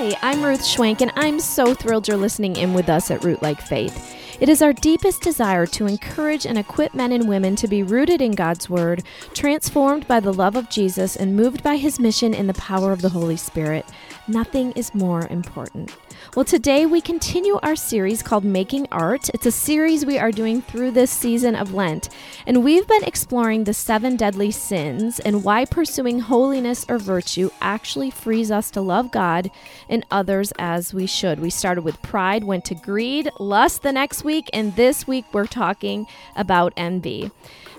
Hi, 0.00 0.16
I'm 0.22 0.44
Ruth 0.44 0.62
Schwenk, 0.62 1.00
and 1.00 1.10
I'm 1.16 1.40
so 1.40 1.74
thrilled 1.74 2.06
you're 2.06 2.16
listening 2.16 2.54
in 2.54 2.72
with 2.72 2.88
us 2.88 3.10
at 3.10 3.22
Rootlike 3.22 3.60
Faith. 3.60 4.14
It 4.40 4.48
is 4.48 4.62
our 4.62 4.72
deepest 4.72 5.22
desire 5.22 5.66
to 5.66 5.86
encourage 5.88 6.46
and 6.46 6.56
equip 6.56 6.94
men 6.94 7.10
and 7.10 7.28
women 7.28 7.56
to 7.56 7.66
be 7.66 7.82
rooted 7.82 8.22
in 8.22 8.30
God's 8.30 8.70
Word, 8.70 9.02
transformed 9.34 10.06
by 10.06 10.20
the 10.20 10.32
love 10.32 10.54
of 10.54 10.70
Jesus, 10.70 11.16
and 11.16 11.34
moved 11.34 11.64
by 11.64 11.78
His 11.78 11.98
mission 11.98 12.32
in 12.32 12.46
the 12.46 12.54
power 12.54 12.92
of 12.92 13.02
the 13.02 13.08
Holy 13.08 13.36
Spirit. 13.36 13.86
Nothing 14.28 14.70
is 14.76 14.94
more 14.94 15.26
important. 15.30 15.92
Well, 16.36 16.44
today 16.44 16.84
we 16.84 17.00
continue 17.00 17.58
our 17.62 17.74
series 17.74 18.22
called 18.22 18.44
Making 18.44 18.86
Art. 18.92 19.30
It's 19.30 19.46
a 19.46 19.50
series 19.50 20.04
we 20.04 20.18
are 20.18 20.30
doing 20.30 20.60
through 20.60 20.90
this 20.90 21.10
season 21.10 21.56
of 21.56 21.72
Lent, 21.72 22.10
and 22.46 22.62
we've 22.62 22.86
been 22.86 23.02
exploring 23.04 23.64
the 23.64 23.72
seven 23.72 24.14
deadly 24.14 24.50
sins 24.50 25.20
and 25.20 25.42
why 25.42 25.64
pursuing 25.64 26.20
holiness 26.20 26.84
or 26.86 26.98
virtue 26.98 27.48
actually 27.62 28.10
frees 28.10 28.50
us 28.50 28.70
to 28.72 28.82
love 28.82 29.10
God 29.10 29.50
and 29.88 30.04
others 30.10 30.52
as 30.58 30.92
we 30.92 31.06
should. 31.06 31.40
We 31.40 31.50
started 31.50 31.82
with 31.82 32.02
pride, 32.02 32.44
went 32.44 32.66
to 32.66 32.74
greed, 32.74 33.30
lust 33.40 33.82
the 33.82 33.92
next 33.92 34.22
week, 34.22 34.50
and 34.52 34.76
this 34.76 35.06
week 35.06 35.24
we're 35.32 35.46
talking 35.46 36.06
about 36.36 36.74
envy. 36.76 37.30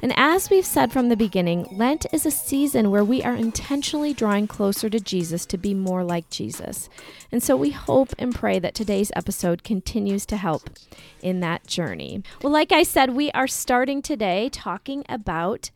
And 0.02 0.13
as 0.16 0.49
we've 0.49 0.66
said 0.66 0.91
from 0.91 1.09
the 1.09 1.17
beginning, 1.17 1.67
Lent 1.71 2.05
is 2.13 2.26
a 2.26 2.31
season 2.31 2.89
where 2.89 3.03
we 3.03 3.21
are 3.23 3.35
intentionally 3.35 4.13
drawing 4.13 4.48
closer 4.48 4.89
to 4.89 4.99
Jesus 4.99 5.45
to 5.48 5.58
be 5.58 5.73
more 5.73 6.03
like 6.03 6.30
Jesus. 6.30 6.89
And 7.31 7.44
so 7.44 7.58
we 7.58 7.72
hope 7.72 8.13
and 8.17 8.34
pray 8.34 8.59
that 8.59 8.73
today's 8.73 9.12
episode 9.16 9.63
continues 9.63 10.25
to 10.27 10.38
help 10.38 10.70
in 11.22 11.41
that 11.41 11.67
journey. 11.67 12.23
Well, 12.41 12.53
like 12.53 12.72
I 12.72 12.84
said, 12.84 13.16
we 13.16 13.30
are 13.31 13.48
starting 13.48 14.02
today 14.02 14.49
talking 14.52 15.03
about 15.09 15.70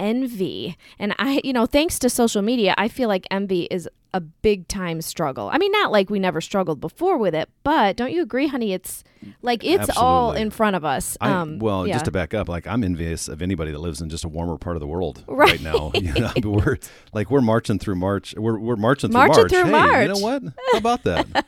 envy. 0.00 0.76
And 0.98 1.14
I, 1.18 1.40
you 1.44 1.52
know, 1.52 1.66
thanks 1.66 1.98
to 2.00 2.10
social 2.10 2.42
media, 2.42 2.74
I 2.76 2.88
feel 2.88 3.08
like 3.08 3.26
envy 3.30 3.64
is 3.70 3.88
a 4.12 4.20
big 4.20 4.66
time 4.66 5.00
struggle. 5.02 5.48
I 5.52 5.58
mean, 5.58 5.70
not 5.70 5.92
like 5.92 6.10
we 6.10 6.18
never 6.18 6.40
struggled 6.40 6.80
before 6.80 7.16
with 7.16 7.32
it, 7.34 7.48
but 7.62 7.96
don't 7.96 8.10
you 8.10 8.22
agree, 8.22 8.48
honey? 8.48 8.72
It's 8.72 9.04
like 9.42 9.62
it's 9.62 9.88
Absolutely. 9.88 10.02
all 10.02 10.32
in 10.32 10.50
front 10.50 10.74
of 10.74 10.84
us. 10.84 11.16
I, 11.20 11.30
Um, 11.30 11.58
well, 11.60 11.86
yeah. 11.86 11.92
just 11.92 12.06
to 12.06 12.10
back 12.10 12.34
up, 12.34 12.48
like 12.48 12.66
I'm 12.66 12.82
envious 12.82 13.28
of 13.28 13.40
anybody 13.40 13.70
that 13.70 13.78
lives 13.78 14.00
in 14.00 14.08
just 14.08 14.24
a 14.24 14.28
warmer 14.28 14.56
part 14.58 14.74
of 14.74 14.80
the 14.80 14.88
world 14.88 15.22
Right. 15.28 15.50
right, 15.52 15.62
now. 15.62 15.92
You 16.00 16.12
know, 16.14 16.32
but 16.34 16.44
we're 16.66 16.78
like 17.12 17.30
we're 17.30 17.40
marching 17.42 17.78
through 17.78 17.96
March. 17.96 18.34
We're 18.36 18.58
we're 18.58 18.76
marching 18.76 19.10
through 19.10 19.18
Marching 19.18 19.42
March. 19.42 19.50
through 19.50 19.64
hey, 19.64 19.70
March. 19.70 20.02
you 20.08 20.14
know 20.14 20.18
what? 20.18 20.42
How 20.72 20.78
about 20.78 21.02
that? 21.04 21.46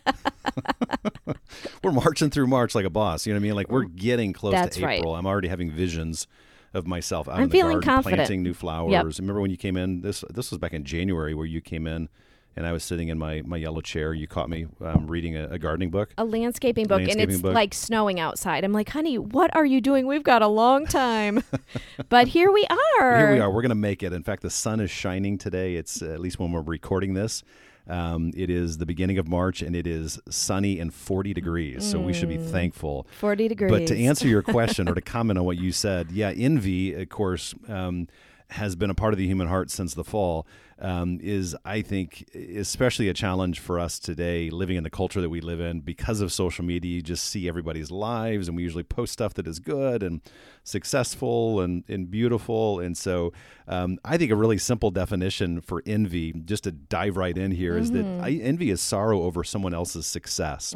we're 1.82 1.92
marching 1.92 2.30
through 2.30 2.46
March 2.46 2.74
like 2.74 2.84
a 2.84 2.90
boss. 2.90 3.26
You 3.26 3.32
know 3.32 3.38
what 3.38 3.42
I 3.42 3.48
mean? 3.48 3.54
Like 3.56 3.70
we're 3.70 3.84
getting 3.84 4.32
close 4.32 4.52
That's 4.52 4.76
to 4.76 4.84
right. 4.84 4.98
April. 4.98 5.16
I'm 5.16 5.26
already 5.26 5.48
having 5.48 5.70
visions 5.70 6.26
of 6.74 6.86
myself 6.86 7.28
out 7.28 7.36
I'm 7.36 7.44
in 7.44 7.48
the 7.48 7.52
feeling 7.52 7.72
garden, 7.74 7.88
confident. 7.88 8.18
planting 8.18 8.42
new 8.42 8.54
flowers. 8.54 9.18
Remember 9.18 9.40
when 9.40 9.50
you 9.50 9.56
came 9.56 9.76
in? 9.76 10.00
This 10.00 10.24
this 10.30 10.50
was 10.50 10.58
back 10.58 10.72
in 10.72 10.84
January 10.84 11.34
where 11.34 11.46
you 11.46 11.60
came 11.60 11.86
in. 11.86 12.08
And 12.54 12.66
I 12.66 12.72
was 12.72 12.84
sitting 12.84 13.08
in 13.08 13.18
my, 13.18 13.40
my 13.46 13.56
yellow 13.56 13.80
chair. 13.80 14.12
You 14.12 14.26
caught 14.26 14.50
me 14.50 14.66
um, 14.82 15.06
reading 15.06 15.34
a, 15.36 15.48
a 15.48 15.58
gardening 15.58 15.90
book. 15.90 16.12
a 16.18 16.24
landscaping 16.24 16.86
book 16.86 17.00
and 17.00 17.18
it's 17.18 17.38
book. 17.38 17.54
like 17.54 17.72
snowing 17.72 18.20
outside. 18.20 18.62
I'm 18.62 18.74
like, 18.74 18.90
honey, 18.90 19.16
what 19.16 19.54
are 19.56 19.64
you 19.64 19.80
doing? 19.80 20.06
We've 20.06 20.22
got 20.22 20.42
a 20.42 20.48
long 20.48 20.84
time. 20.84 21.42
but 22.10 22.28
here 22.28 22.52
we 22.52 22.66
are. 22.98 23.16
Here 23.16 23.32
we 23.32 23.40
are. 23.40 23.50
We're 23.50 23.62
going 23.62 23.70
to 23.70 23.74
make 23.74 24.02
it. 24.02 24.12
In 24.12 24.22
fact, 24.22 24.42
the 24.42 24.50
sun 24.50 24.80
is 24.80 24.90
shining 24.90 25.38
today. 25.38 25.76
It's 25.76 26.02
uh, 26.02 26.10
at 26.10 26.20
least 26.20 26.38
when 26.38 26.52
we're 26.52 26.60
recording 26.60 27.14
this. 27.14 27.42
Um, 27.88 28.32
it 28.36 28.48
is 28.48 28.78
the 28.78 28.86
beginning 28.86 29.18
of 29.18 29.28
March 29.28 29.60
and 29.60 29.74
it 29.74 29.86
is 29.86 30.20
sunny 30.30 30.78
and 30.78 30.92
40 30.94 31.34
degrees. 31.34 31.88
So 31.88 32.00
we 32.00 32.12
should 32.12 32.28
be 32.28 32.38
thankful. 32.38 33.06
40 33.18 33.48
degrees. 33.48 33.70
But 33.70 33.86
to 33.88 33.98
answer 33.98 34.28
your 34.28 34.42
question 34.42 34.88
or 34.88 34.94
to 34.94 35.00
comment 35.02 35.38
on 35.38 35.44
what 35.44 35.58
you 35.58 35.72
said, 35.72 36.10
yeah, 36.12 36.30
envy, 36.30 36.94
of 36.94 37.08
course, 37.08 37.54
um, 37.68 38.08
has 38.52 38.76
been 38.76 38.90
a 38.90 38.94
part 38.94 39.12
of 39.12 39.18
the 39.18 39.26
human 39.26 39.48
heart 39.48 39.70
since 39.70 39.94
the 39.94 40.04
fall. 40.04 40.46
Um, 40.78 41.20
is 41.22 41.54
I 41.64 41.80
think 41.80 42.28
especially 42.34 43.08
a 43.08 43.14
challenge 43.14 43.60
for 43.60 43.78
us 43.78 44.00
today, 44.00 44.50
living 44.50 44.76
in 44.76 44.82
the 44.82 44.90
culture 44.90 45.20
that 45.20 45.30
we 45.30 45.40
live 45.40 45.60
in 45.60 45.80
because 45.80 46.20
of 46.20 46.32
social 46.32 46.64
media. 46.64 46.96
You 46.96 47.02
just 47.02 47.24
see 47.24 47.46
everybody's 47.46 47.92
lives, 47.92 48.48
and 48.48 48.56
we 48.56 48.64
usually 48.64 48.82
post 48.82 49.12
stuff 49.12 49.34
that 49.34 49.46
is 49.46 49.60
good 49.60 50.02
and 50.02 50.22
successful 50.64 51.60
and, 51.60 51.84
and 51.88 52.10
beautiful. 52.10 52.80
And 52.80 52.96
so, 52.96 53.32
um, 53.68 53.98
I 54.04 54.16
think 54.18 54.32
a 54.32 54.34
really 54.34 54.58
simple 54.58 54.90
definition 54.90 55.60
for 55.60 55.84
envy, 55.86 56.32
just 56.32 56.64
to 56.64 56.72
dive 56.72 57.16
right 57.16 57.38
in 57.38 57.52
here, 57.52 57.78
is 57.78 57.92
that 57.92 58.04
I, 58.20 58.30
envy 58.32 58.70
is 58.70 58.80
sorrow 58.80 59.22
over 59.22 59.44
someone 59.44 59.74
else's 59.74 60.06
success. 60.06 60.74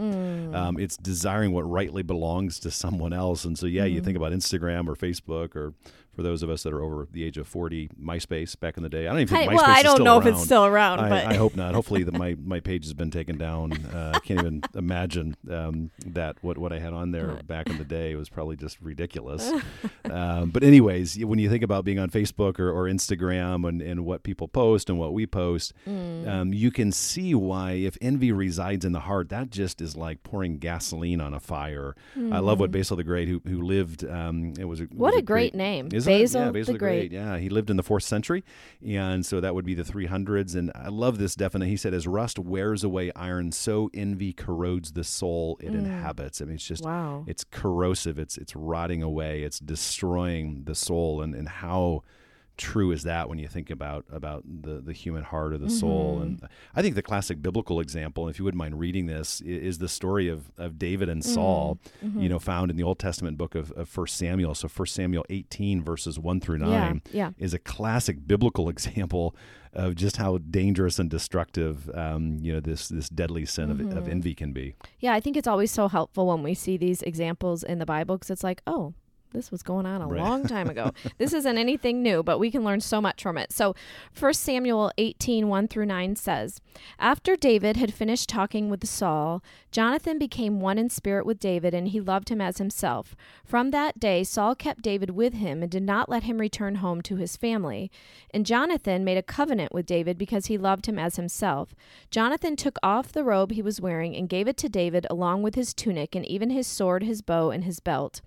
Um, 0.54 0.78
it's 0.78 0.97
desiring 0.97 1.50
what 1.50 1.62
rightly 1.62 2.04
belongs 2.04 2.60
to 2.60 2.70
someone 2.70 3.12
else. 3.12 3.44
And 3.44 3.59
so, 3.59 3.66
yeah, 3.66 3.86
you 3.86 4.00
think 4.00 4.16
about 4.16 4.31
Instagram 4.31 4.86
or 4.86 4.94
Facebook 4.94 5.56
or 5.56 5.75
for 6.16 6.22
those 6.22 6.43
of 6.43 6.50
us 6.50 6.62
that 6.65 6.72
are 6.72 6.82
over 6.82 7.06
the 7.12 7.22
age 7.22 7.37
of 7.38 7.47
40, 7.47 7.91
MySpace 8.03 8.59
back 8.59 8.77
in 8.77 8.82
the 8.82 8.88
day. 8.88 9.06
I 9.06 9.10
don't 9.10 9.21
even 9.21 9.37
think 9.37 9.50
Hi- 9.50 9.54
MySpace 9.54 9.56
well, 9.56 9.66
I 9.71 9.82
don't 9.82 10.03
know 10.03 10.19
if 10.19 10.27
it's 10.27 10.43
still 10.43 10.65
around, 10.65 11.00
I, 11.00 11.09
but 11.10 11.27
I 11.27 11.34
hope 11.34 11.54
not. 11.54 11.75
Hopefully, 11.75 12.03
that 12.04 12.15
my, 12.19 12.34
my 12.43 12.59
page 12.60 12.84
has 12.84 12.94
been 12.94 13.10
taken 13.10 13.37
down. 13.38 13.72
Uh, 13.87 14.12
I 14.15 14.19
can't 14.21 14.41
even 14.41 14.62
imagine 14.75 15.37
um, 15.50 15.91
that 16.06 16.37
what, 16.43 16.59
what 16.59 16.72
I 16.72 16.78
had 16.78 16.93
on 16.94 17.10
there 17.12 17.38
back 17.47 17.69
in 17.69 17.78
the 17.78 17.84
day 17.84 18.15
was 18.16 18.28
probably 18.28 18.56
just 18.56 18.81
ridiculous. 18.81 19.53
um, 20.10 20.50
but 20.50 20.62
anyways, 20.65 21.22
when 21.25 21.38
you 21.38 21.49
think 21.50 21.62
about 21.62 21.84
being 21.84 21.99
on 21.99 22.10
Facebook 22.10 22.59
or, 22.59 22.71
or 22.71 22.84
Instagram 22.84 23.69
and, 23.69 23.83
and 23.83 24.04
what 24.04 24.22
people 24.22 24.48
post 24.48 24.88
and 24.88 24.98
what 24.98 25.12
we 25.12 25.27
post, 25.27 25.72
Mm. 25.87 26.27
um, 26.28 26.53
you 26.54 26.71
can 26.71 26.91
see 26.91 27.34
why 27.34 27.72
if 27.72 27.97
envy 28.00 28.33
resides 28.33 28.84
in 28.84 28.93
the 28.93 29.00
heart, 29.00 29.28
that 29.28 29.50
just 29.50 29.81
is 29.81 29.97
like 29.97 30.22
pouring 30.22 30.59
gasoline 30.59 31.21
on 31.21 31.34
a 31.34 31.41
fire. 31.41 31.94
I 32.16 32.38
love 32.38 32.59
what 32.60 32.71
Basil 32.71 32.97
the 32.97 33.04
Great, 33.04 33.28
who 33.28 33.41
who 33.47 33.60
lived, 33.62 34.04
um, 34.09 34.54
it 34.59 34.65
was 34.65 34.81
a, 34.81 34.87
Mm. 34.87 34.94
What 34.94 35.12
was 35.15 35.19
a 35.19 35.22
great 35.22 35.54
name. 35.54 35.88
isn't 35.93 36.06
it? 36.06 36.06
Basil 36.06 36.41
yeah, 36.41 36.47
the 36.47 36.53
Basil 36.53 36.72
the 36.75 36.78
Great. 36.78 37.11
Great. 37.11 37.12
Yeah, 37.12 37.37
he 37.39 37.49
lived 37.49 37.71
in 37.71 37.77
the 37.77 37.83
fourth 37.83 38.05
century, 38.05 38.44
and 38.87 39.25
so 39.27 39.41
that 39.41 39.55
would 39.55 39.65
be 39.65 39.75
the 39.75 39.83
300s. 39.84 40.55
And 40.55 40.72
I 40.75 40.89
love 40.89 41.19
this 41.19 41.34
definition. 41.34 41.71
He 41.71 41.77
said, 41.77 41.93
"As 41.94 42.06
rust 42.06 42.39
wears 42.39 42.83
away 42.84 43.11
iron, 43.15 43.53
so 43.53 43.91
envy 43.93 44.33
corrodes 44.33 44.93
the 44.93 45.05
soul 45.05 45.59
it 45.61 45.75
inhabits." 45.75 46.41
I 46.41 46.45
mean, 46.47 46.55
it's 46.55 46.66
just 46.66 46.83
Mm. 46.83 46.87
Wow. 46.87 47.25
it's 47.27 47.45
corrosive. 47.45 48.19
It's 48.19 48.39
it's 48.39 48.55
rotting 48.56 49.03
away. 49.03 49.43
It's 49.43 49.59
destroying 49.59 50.65
the 50.65 50.75
soul. 50.75 51.21
And 51.22 51.34
and 51.34 51.49
how 51.49 52.03
true 52.56 52.91
is 52.91 53.03
that 53.03 53.28
when 53.28 53.39
you 53.39 53.49
think 53.49 53.71
about 53.71 54.05
about 54.11 54.44
the 54.44 54.81
the 54.81 54.93
human 54.93 55.22
heart 55.22 55.53
or 55.53 55.59
the 55.59 55.67
mm-hmm. 55.67 55.77
soul? 55.77 56.21
And 56.22 56.49
I 56.75 56.83
think 56.83 56.94
the 56.94 57.03
classic 57.03 57.43
biblical 57.43 57.81
example, 57.81 58.28
if 58.28 58.39
you 58.39 58.44
wouldn't 58.44 58.59
mind 58.59 58.78
reading 58.78 59.06
this, 59.06 59.41
is 59.43 59.78
the 59.78 59.89
story 59.89 60.28
of 60.28 60.50
of 60.56 60.78
David 60.78 61.09
and 61.09 61.22
mm-hmm. 61.22 61.34
Saul. 61.34 61.78
Mm-hmm. 62.05 62.21
You 62.21 62.28
know, 62.28 62.39
found 62.39 62.71
in 62.71 62.77
the 62.77 62.83
Old 62.83 62.99
Testament 62.99 63.39
book 63.39 63.55
of, 63.55 63.72
of 63.72 63.89
First 63.89 64.16
Samuel. 64.16 64.55
So 64.55 64.69
First 64.69 64.95
Samuel 64.95 65.25
18 65.31 65.83
verses 65.83 66.19
one 66.19 66.41
through 66.41 66.59
nine 66.59 67.03
yeah. 67.12 67.31
is 67.39 67.55
a 67.55 67.59
classic 67.59 68.27
biblical 68.27 68.69
example 68.77 69.34
of 69.72 69.95
just 69.95 70.16
how 70.16 70.39
dangerous 70.39 70.99
and 70.99 71.11
destructive 71.11 71.91
um, 71.95 72.39
you 72.41 72.53
know 72.53 72.61
this 72.61 72.89
this 72.89 73.09
deadly 73.09 73.45
sin 73.45 73.71
of, 73.71 73.81
of 73.97 74.09
envy 74.09 74.34
can 74.34 74.53
be. 74.53 74.75
Yeah, 75.00 75.12
I 75.12 75.21
think 75.21 75.37
it's 75.37 75.47
always 75.47 75.71
so 75.71 75.89
helpful 75.89 76.27
when 76.27 76.43
we 76.43 76.55
see 76.55 76.77
these 76.77 77.03
examples 77.03 77.62
in 77.62 77.78
the 77.78 77.87
Bible 77.87 78.16
because 78.16 78.31
it's 78.31 78.45
like, 78.45 78.62
oh, 78.66 78.95
this 79.32 79.50
was 79.50 79.62
going 79.62 79.87
on 79.87 80.00
a 80.03 80.06
Right. 80.06 80.20
long 80.20 80.47
time 80.47 80.69
ago. 80.69 80.92
this 81.19 81.32
isn't 81.32 81.59
anything 81.59 82.03
new, 82.03 82.22
but 82.22 82.38
we 82.38 82.50
can 82.50 82.64
learn 82.64 82.81
so 82.81 83.00
much 83.00 83.22
from 83.22 83.37
it. 83.37 83.53
So, 83.53 83.75
1 84.19 84.34
Samuel 84.34 84.91
18 84.98 85.48
1 85.48 85.69
through 85.69 85.87
9 85.87 86.16
says, 86.16 86.60
After 86.98 87.36
David 87.36 87.76
had 87.76 87.92
finished 87.92 88.28
talking 88.28 88.70
with 88.70 88.86
Saul, 88.86 89.42
Jonathan 89.70 90.19
became 90.19 90.60
one 90.60 90.78
in 90.78 90.88
spirit 90.88 91.26
with 91.26 91.38
David, 91.38 91.75
and 91.75 91.88
he 91.88 92.00
loved 92.00 92.28
him 92.31 92.41
as 92.41 92.59
himself. 92.59 93.15
From 93.44 93.70
that 93.72 94.00
day, 94.00 94.25
Saul 94.25 94.54
kept 94.54 94.82
David 94.82 95.10
with 95.10 95.34
him 95.34 95.62
and 95.62 95.70
did 95.70 95.82
not 95.82 96.09
let 96.09 96.22
him 96.22 96.38
return 96.38 96.76
home 96.76 97.03
to 97.03 97.16
his 97.16 97.36
family. 97.36 97.91
And 98.32 98.47
Jonathan 98.47 99.04
made 99.04 99.19
a 99.19 99.22
covenant 99.22 99.72
with 99.72 99.86
David 99.86 100.16
because 100.16 100.47
he 100.47 100.56
loved 100.56 100.86
him 100.86 100.98
as 100.98 101.16
himself. 101.16 101.75
Jonathan 102.10 102.56
took 102.56 102.78
off 102.82 103.12
the 103.12 103.25
robe 103.25 103.50
he 103.53 103.62
was 103.62 103.81
wearing 103.81 104.16
and 104.16 104.28
gave 104.28 104.48
it 104.48 104.56
to 104.59 104.69
David 104.69 105.06
along 105.10 105.42
with 105.42 105.54
his 105.56 105.75
tunic 105.75 106.15
and 106.15 106.25
even 106.26 106.50
his 106.50 106.66
sword, 106.66 107.03
his 107.03 107.20
bow, 107.22 107.50
and 107.50 107.65
his 107.65 107.81
belt. 107.81 108.20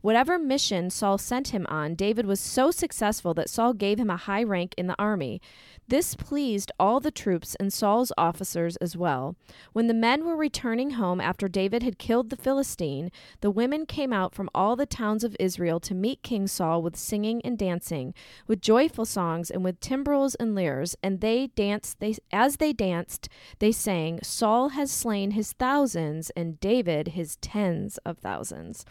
Whatever 0.00 0.38
mission 0.38 0.90
Saul 0.90 1.18
sent 1.18 1.48
him 1.48 1.66
on, 1.68 1.94
David 1.94 2.26
was 2.26 2.40
so 2.40 2.70
successful 2.70 3.34
that 3.34 3.50
Saul 3.50 3.72
gave 3.72 3.98
him 3.98 4.10
a 4.10 4.16
high 4.16 4.42
rank 4.42 4.74
in 4.76 4.86
the 4.86 4.96
army. 4.98 5.40
This 5.88 6.16
pleased 6.16 6.72
all 6.80 6.98
the 6.98 7.12
troops 7.12 7.54
and 7.60 7.72
Saul's 7.72 8.10
officers 8.18 8.76
as 8.76 8.96
well. 8.96 9.36
When 9.72 9.86
the 9.86 9.94
men 9.94 10.24
were 10.24 10.36
returning 10.36 10.92
home 10.92 11.20
after 11.20 11.46
David 11.46 11.84
had 11.84 11.98
killed 11.98 12.30
the 12.30 12.36
Philistine, 12.36 13.12
the 13.40 13.52
women 13.52 13.86
came 13.86 14.12
out 14.12 14.34
from 14.34 14.50
all 14.52 14.74
the 14.74 14.84
towns 14.86 15.22
of 15.22 15.36
Israel 15.38 15.78
to 15.80 15.94
meet 15.94 16.24
King 16.24 16.48
Saul 16.48 16.82
with 16.82 16.96
singing 16.96 17.40
and 17.44 17.56
dancing, 17.56 18.14
with 18.48 18.60
joyful 18.60 19.04
songs 19.04 19.48
and 19.48 19.62
with 19.62 19.78
timbrels 19.78 20.34
and 20.34 20.56
lyres, 20.56 20.96
and 21.04 21.20
they 21.20 21.48
danced 21.48 22.00
they 22.00 22.16
as 22.32 22.56
they 22.56 22.72
danced, 22.72 23.28
they 23.60 23.70
sang, 23.70 24.18
Saul 24.22 24.70
has 24.70 24.90
slain 24.90 25.32
his 25.32 25.52
thousands 25.52 26.30
and 26.30 26.58
David 26.58 27.08
his 27.08 27.36
tens 27.36 27.98
of 27.98 28.18
thousands. 28.18 28.84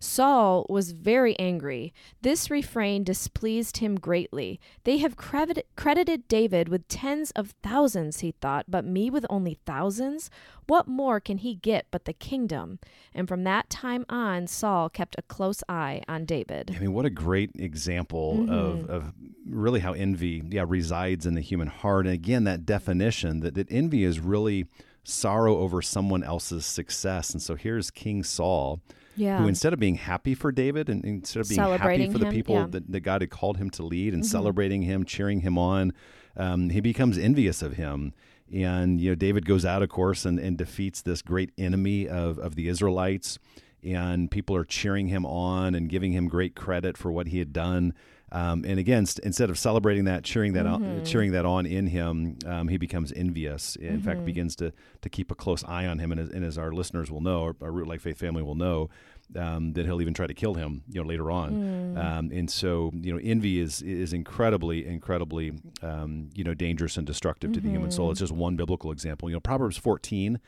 Saul 0.00 0.66
was 0.68 0.92
very 0.92 1.38
angry. 1.38 1.92
This 2.22 2.50
refrain 2.50 3.04
displeased 3.04 3.78
him 3.78 3.96
greatly. 3.96 4.60
They 4.84 4.98
have 4.98 5.16
credit- 5.16 5.66
credited 5.76 6.28
David 6.28 6.68
with 6.68 6.88
tens 6.88 7.30
of 7.32 7.54
thousands, 7.62 8.20
he 8.20 8.32
thought, 8.32 8.66
but 8.68 8.84
me 8.84 9.10
with 9.10 9.26
only 9.30 9.58
thousands? 9.66 10.30
What 10.66 10.88
more 10.88 11.20
can 11.20 11.38
he 11.38 11.54
get 11.54 11.86
but 11.90 12.06
the 12.06 12.12
kingdom? 12.12 12.80
And 13.14 13.28
from 13.28 13.44
that 13.44 13.70
time 13.70 14.04
on, 14.08 14.46
Saul 14.48 14.88
kept 14.88 15.14
a 15.18 15.22
close 15.22 15.62
eye 15.68 16.02
on 16.08 16.24
David. 16.24 16.74
I 16.76 16.80
mean, 16.80 16.92
what 16.92 17.04
a 17.06 17.10
great 17.10 17.50
example 17.54 18.36
Mm-hmm. 18.36 18.52
of, 18.52 18.90
of 18.90 19.12
really 19.48 19.80
how 19.80 19.92
envy, 19.92 20.42
yeah, 20.50 20.64
resides 20.66 21.24
in 21.26 21.34
the 21.34 21.40
human 21.40 21.68
heart. 21.68 22.06
And 22.06 22.14
again, 22.14 22.44
that 22.44 22.66
definition 22.66 23.40
that, 23.40 23.54
that 23.54 23.70
envy 23.70 24.02
is 24.04 24.18
really 24.18 24.66
sorrow 25.04 25.58
over 25.58 25.80
someone 25.80 26.24
else's 26.24 26.66
success. 26.66 27.30
And 27.30 27.40
so 27.40 27.54
here's 27.54 27.90
King 27.90 28.24
Saul, 28.24 28.80
Yeah. 29.16 29.38
who 29.38 29.48
instead 29.48 29.72
of 29.72 29.78
being 29.78 29.94
happy 29.94 30.34
for 30.34 30.52
David 30.52 30.88
and 30.88 31.04
instead 31.04 31.40
of 31.40 31.48
being 31.48 31.60
happy 31.60 32.10
for 32.10 32.18
the 32.18 32.26
him, 32.26 32.32
people 32.32 32.54
yeah. 32.54 32.62
Mm-hmm. 32.62 32.70
that, 32.72 32.92
that 32.92 33.00
God 33.00 33.22
had 33.22 33.30
called 33.30 33.56
him 33.56 33.70
to 33.70 33.82
lead 33.82 34.14
and 34.14 34.24
celebrating 34.24 34.82
him, 34.82 35.04
cheering 35.04 35.40
him 35.40 35.58
on, 35.58 35.92
um, 36.36 36.70
he 36.70 36.80
becomes 36.80 37.18
envious 37.18 37.62
of 37.62 37.74
him. 37.74 38.12
And 38.52 39.00
you 39.00 39.10
know, 39.10 39.14
David 39.14 39.44
goes 39.44 39.64
out, 39.64 39.82
of 39.82 39.88
course, 39.88 40.24
and, 40.24 40.38
and 40.38 40.56
defeats 40.56 41.02
this 41.02 41.22
great 41.22 41.50
enemy 41.58 42.08
of, 42.08 42.38
of 42.38 42.54
the 42.54 42.68
Israelites. 42.68 43.38
And 43.82 44.30
people 44.30 44.56
are 44.56 44.64
cheering 44.64 45.08
him 45.08 45.24
on 45.24 45.74
and 45.74 45.88
giving 45.88 46.12
him 46.12 46.28
great 46.28 46.54
credit 46.56 46.96
for 46.96 47.12
what 47.12 47.28
he 47.28 47.38
had 47.38 47.52
done. 47.52 47.94
Um, 48.32 48.64
and 48.66 48.78
again, 48.80 49.06
st- 49.06 49.24
instead 49.24 49.50
of 49.50 49.58
celebrating 49.58 50.04
that, 50.06 50.24
cheering 50.24 50.54
that, 50.54 50.66
Mm-hmm. 50.66 50.98
on, 50.98 51.04
cheering 51.04 51.32
that 51.32 51.44
on 51.46 51.64
in 51.64 51.86
him, 51.86 52.38
um, 52.44 52.66
he 52.68 52.76
becomes 52.76 53.12
envious. 53.12 53.76
In 53.76 54.00
fact, 54.00 54.18
Mm-hmm. 54.18 54.26
begins 54.26 54.56
to 54.56 54.72
to 55.02 55.08
keep 55.08 55.30
a 55.30 55.34
close 55.34 55.62
eye 55.64 55.86
on 55.86 56.00
him. 56.00 56.10
And 56.10 56.20
as, 56.20 56.28
and 56.30 56.44
as 56.44 56.58
our 56.58 56.72
listeners 56.72 57.08
will 57.10 57.20
know, 57.20 57.54
our, 57.60 57.70
Rootlike 57.70 58.00
Faith 58.00 58.18
family 58.18 58.42
will 58.42 58.56
know, 58.56 58.90
um, 59.36 59.72
that 59.74 59.86
he'll 59.86 60.00
even 60.02 60.14
try 60.14 60.26
to 60.26 60.34
kill 60.34 60.54
him, 60.54 60.82
you 60.88 61.00
know, 61.00 61.08
later 61.08 61.30
on. 61.30 61.52
Mm. 61.52 62.04
Um, 62.04 62.30
and 62.32 62.50
so, 62.50 62.90
you 62.94 63.12
know, 63.12 63.20
envy 63.22 63.60
is 63.60 63.80
is 63.82 64.12
incredibly, 64.12 64.86
incredibly, 64.86 65.52
um, 65.82 66.30
you 66.34 66.42
know, 66.42 66.54
dangerous 66.54 66.96
and 66.96 67.06
destructive 67.06 67.52
to 67.52 67.60
the 67.60 67.68
human 67.70 67.90
soul. 67.92 68.06
Mm-hmm. 68.06 68.12
It's 68.12 68.20
just 68.20 68.32
one 68.32 68.56
biblical 68.56 68.90
example. 68.90 69.28
You 69.28 69.36
know, 69.36 69.40
Proverbs 69.40 69.76
fourteen. 69.76 70.40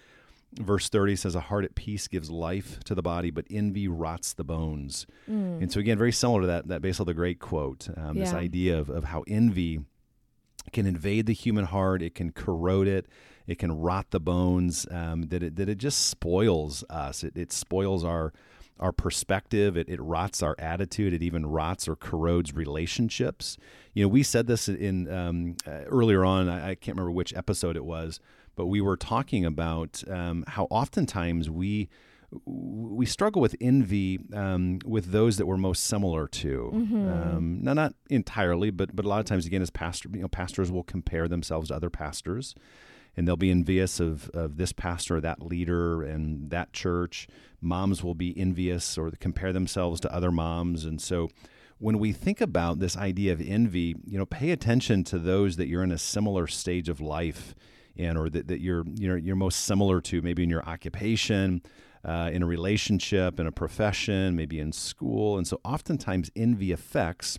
Verse 0.55 0.89
30 0.89 1.17
says, 1.17 1.35
A 1.35 1.41
heart 1.41 1.65
at 1.65 1.75
peace 1.75 2.09
gives 2.09 2.31
life 2.31 2.81
to 2.85 2.95
the 2.95 3.03
body, 3.03 3.31
but 3.31 3.45
envy 3.51 3.87
rots 3.87 4.33
the 4.33 4.45
bones. 4.45 5.07
And 5.61 5.71
so, 5.71 5.79
again, 5.79 5.99
very 5.99 6.13
similar 6.13 6.41
to 6.43 6.47
that, 6.47 6.69
that 6.69 6.81
Basil 6.83 7.05
the 7.05 7.15
Great 7.15 7.39
quote, 7.39 7.89
um, 7.97 8.19
this 8.19 8.31
idea 8.39 8.79
of, 8.79 8.89
of 8.89 9.05
how 9.05 9.25
envy 9.29 9.81
can 10.73 10.87
invade 10.87 11.27
the 11.27 11.35
human 11.35 11.67
heart, 11.67 12.03
it 12.03 12.15
can 12.15 12.33
corrode 12.33 12.89
it, 12.89 13.07
it 13.47 13.59
can 13.59 13.73
rot 13.73 14.11
the 14.11 14.21
bones, 14.21 14.87
um, 14.91 15.23
that, 15.25 15.43
it, 15.43 15.57
that 15.57 15.69
it 15.69 15.79
just 15.79 16.07
spoils 16.07 16.83
us. 16.91 17.23
It, 17.25 17.37
it 17.37 17.53
spoils 17.53 18.03
our, 18.05 18.33
our 18.81 18.93
perspective, 18.93 19.77
it, 19.77 19.89
it 19.89 20.01
rots 20.01 20.43
our 20.43 20.55
attitude, 20.59 21.13
it 21.13 21.23
even 21.23 21.47
rots 21.47 21.89
or 21.89 21.97
corrodes 21.97 22.55
relationships. 22.55 23.57
You 23.95 24.05
know, 24.05 24.09
we 24.09 24.23
said 24.23 24.47
this 24.47 24.69
in 24.69 25.13
um, 25.13 25.57
uh, 25.67 25.85
earlier 25.87 26.25
on, 26.25 26.49
I, 26.49 26.71
I 26.71 26.75
can't 26.75 26.97
remember 26.97 27.13
which 27.13 27.35
episode 27.35 27.77
it 27.77 27.85
was, 27.85 28.21
but 28.59 28.67
we 28.67 28.81
were 28.81 28.97
talking 28.97 29.45
about 29.45 30.03
um, 30.11 30.45
how 30.49 30.65
oftentimes 30.65 31.49
we 31.49 31.89
we 32.45 33.07
struggle 33.07 33.41
with 33.41 33.55
envy 33.59 34.19
um, 34.35 34.81
with 34.85 35.13
those 35.13 35.39
that 35.39 35.47
we're 35.47 35.57
most 35.57 35.85
similar 35.85 36.27
to. 36.29 36.71
Um, 36.75 37.61
now, 37.63 37.73
not 37.73 37.95
entirely, 38.11 38.71
but 38.71 38.95
but 38.95 39.05
a 39.07 39.09
lot 39.09 39.21
of 39.21 39.27
times, 39.27 39.47
again, 39.47 39.63
as 39.63 39.71
pastor, 39.71 40.11
you 40.13 40.21
know, 40.21 40.29
pastors 40.29 40.73
will 40.73 40.83
compare 40.83 41.29
themselves 41.29 41.69
to 41.69 41.75
other 41.77 41.89
pastors, 41.89 42.57
and 43.17 43.27
they'll 43.27 43.37
be 43.37 43.53
envious 43.53 44.01
of 44.01 44.29
of 44.31 44.57
this 44.57 44.73
pastor, 44.73 45.17
or 45.17 45.21
that 45.21 45.41
leader, 45.41 46.03
and 46.03 46.51
that 46.51 46.73
church. 46.73 47.29
Moms 47.61 48.03
will 48.03 48.15
be 48.17 48.37
envious 48.37 48.99
or 48.99 49.13
compare 49.21 49.53
themselves 49.53 50.01
to 50.01 50.13
other 50.13 50.33
moms, 50.33 50.85
and 50.85 51.01
so. 51.01 51.29
When 51.81 52.01
we 52.01 52.11
think 52.11 52.41
about 52.41 52.81
this 52.81 52.97
idea 52.97 53.33
of 53.33 53.41
envy, 53.41 53.95
you 54.05 54.19
know, 54.19 54.27
pay 54.27 54.51
attention 54.51 55.05
to 55.05 55.17
those 55.17 55.55
that 55.59 55.69
you're 55.69 55.85
in 55.85 55.93
a 55.93 55.99
similar 55.99 56.49
stage 56.49 56.89
of 56.89 57.01
life 57.01 57.55
in, 57.99 58.17
or 58.17 58.29
that, 58.31 58.49
that 58.49 58.61
you're 58.61 58.85
you're 58.95 59.19
you're 59.19 59.37
most 59.37 59.65
similar 59.65 60.01
to, 60.03 60.23
maybe 60.23 60.43
in 60.43 60.51
your 60.51 60.65
occupation, 60.65 61.63
uh, 62.05 62.31
in 62.33 62.43
a 62.43 62.47
relationship, 62.47 63.41
in 63.41 63.47
a 63.47 63.53
profession, 63.53 64.37
maybe 64.37 64.59
in 64.61 64.73
school. 64.73 65.37
And 65.37 65.47
so 65.47 65.61
oftentimes 65.65 66.31
envy 66.37 66.73
affects 66.73 67.39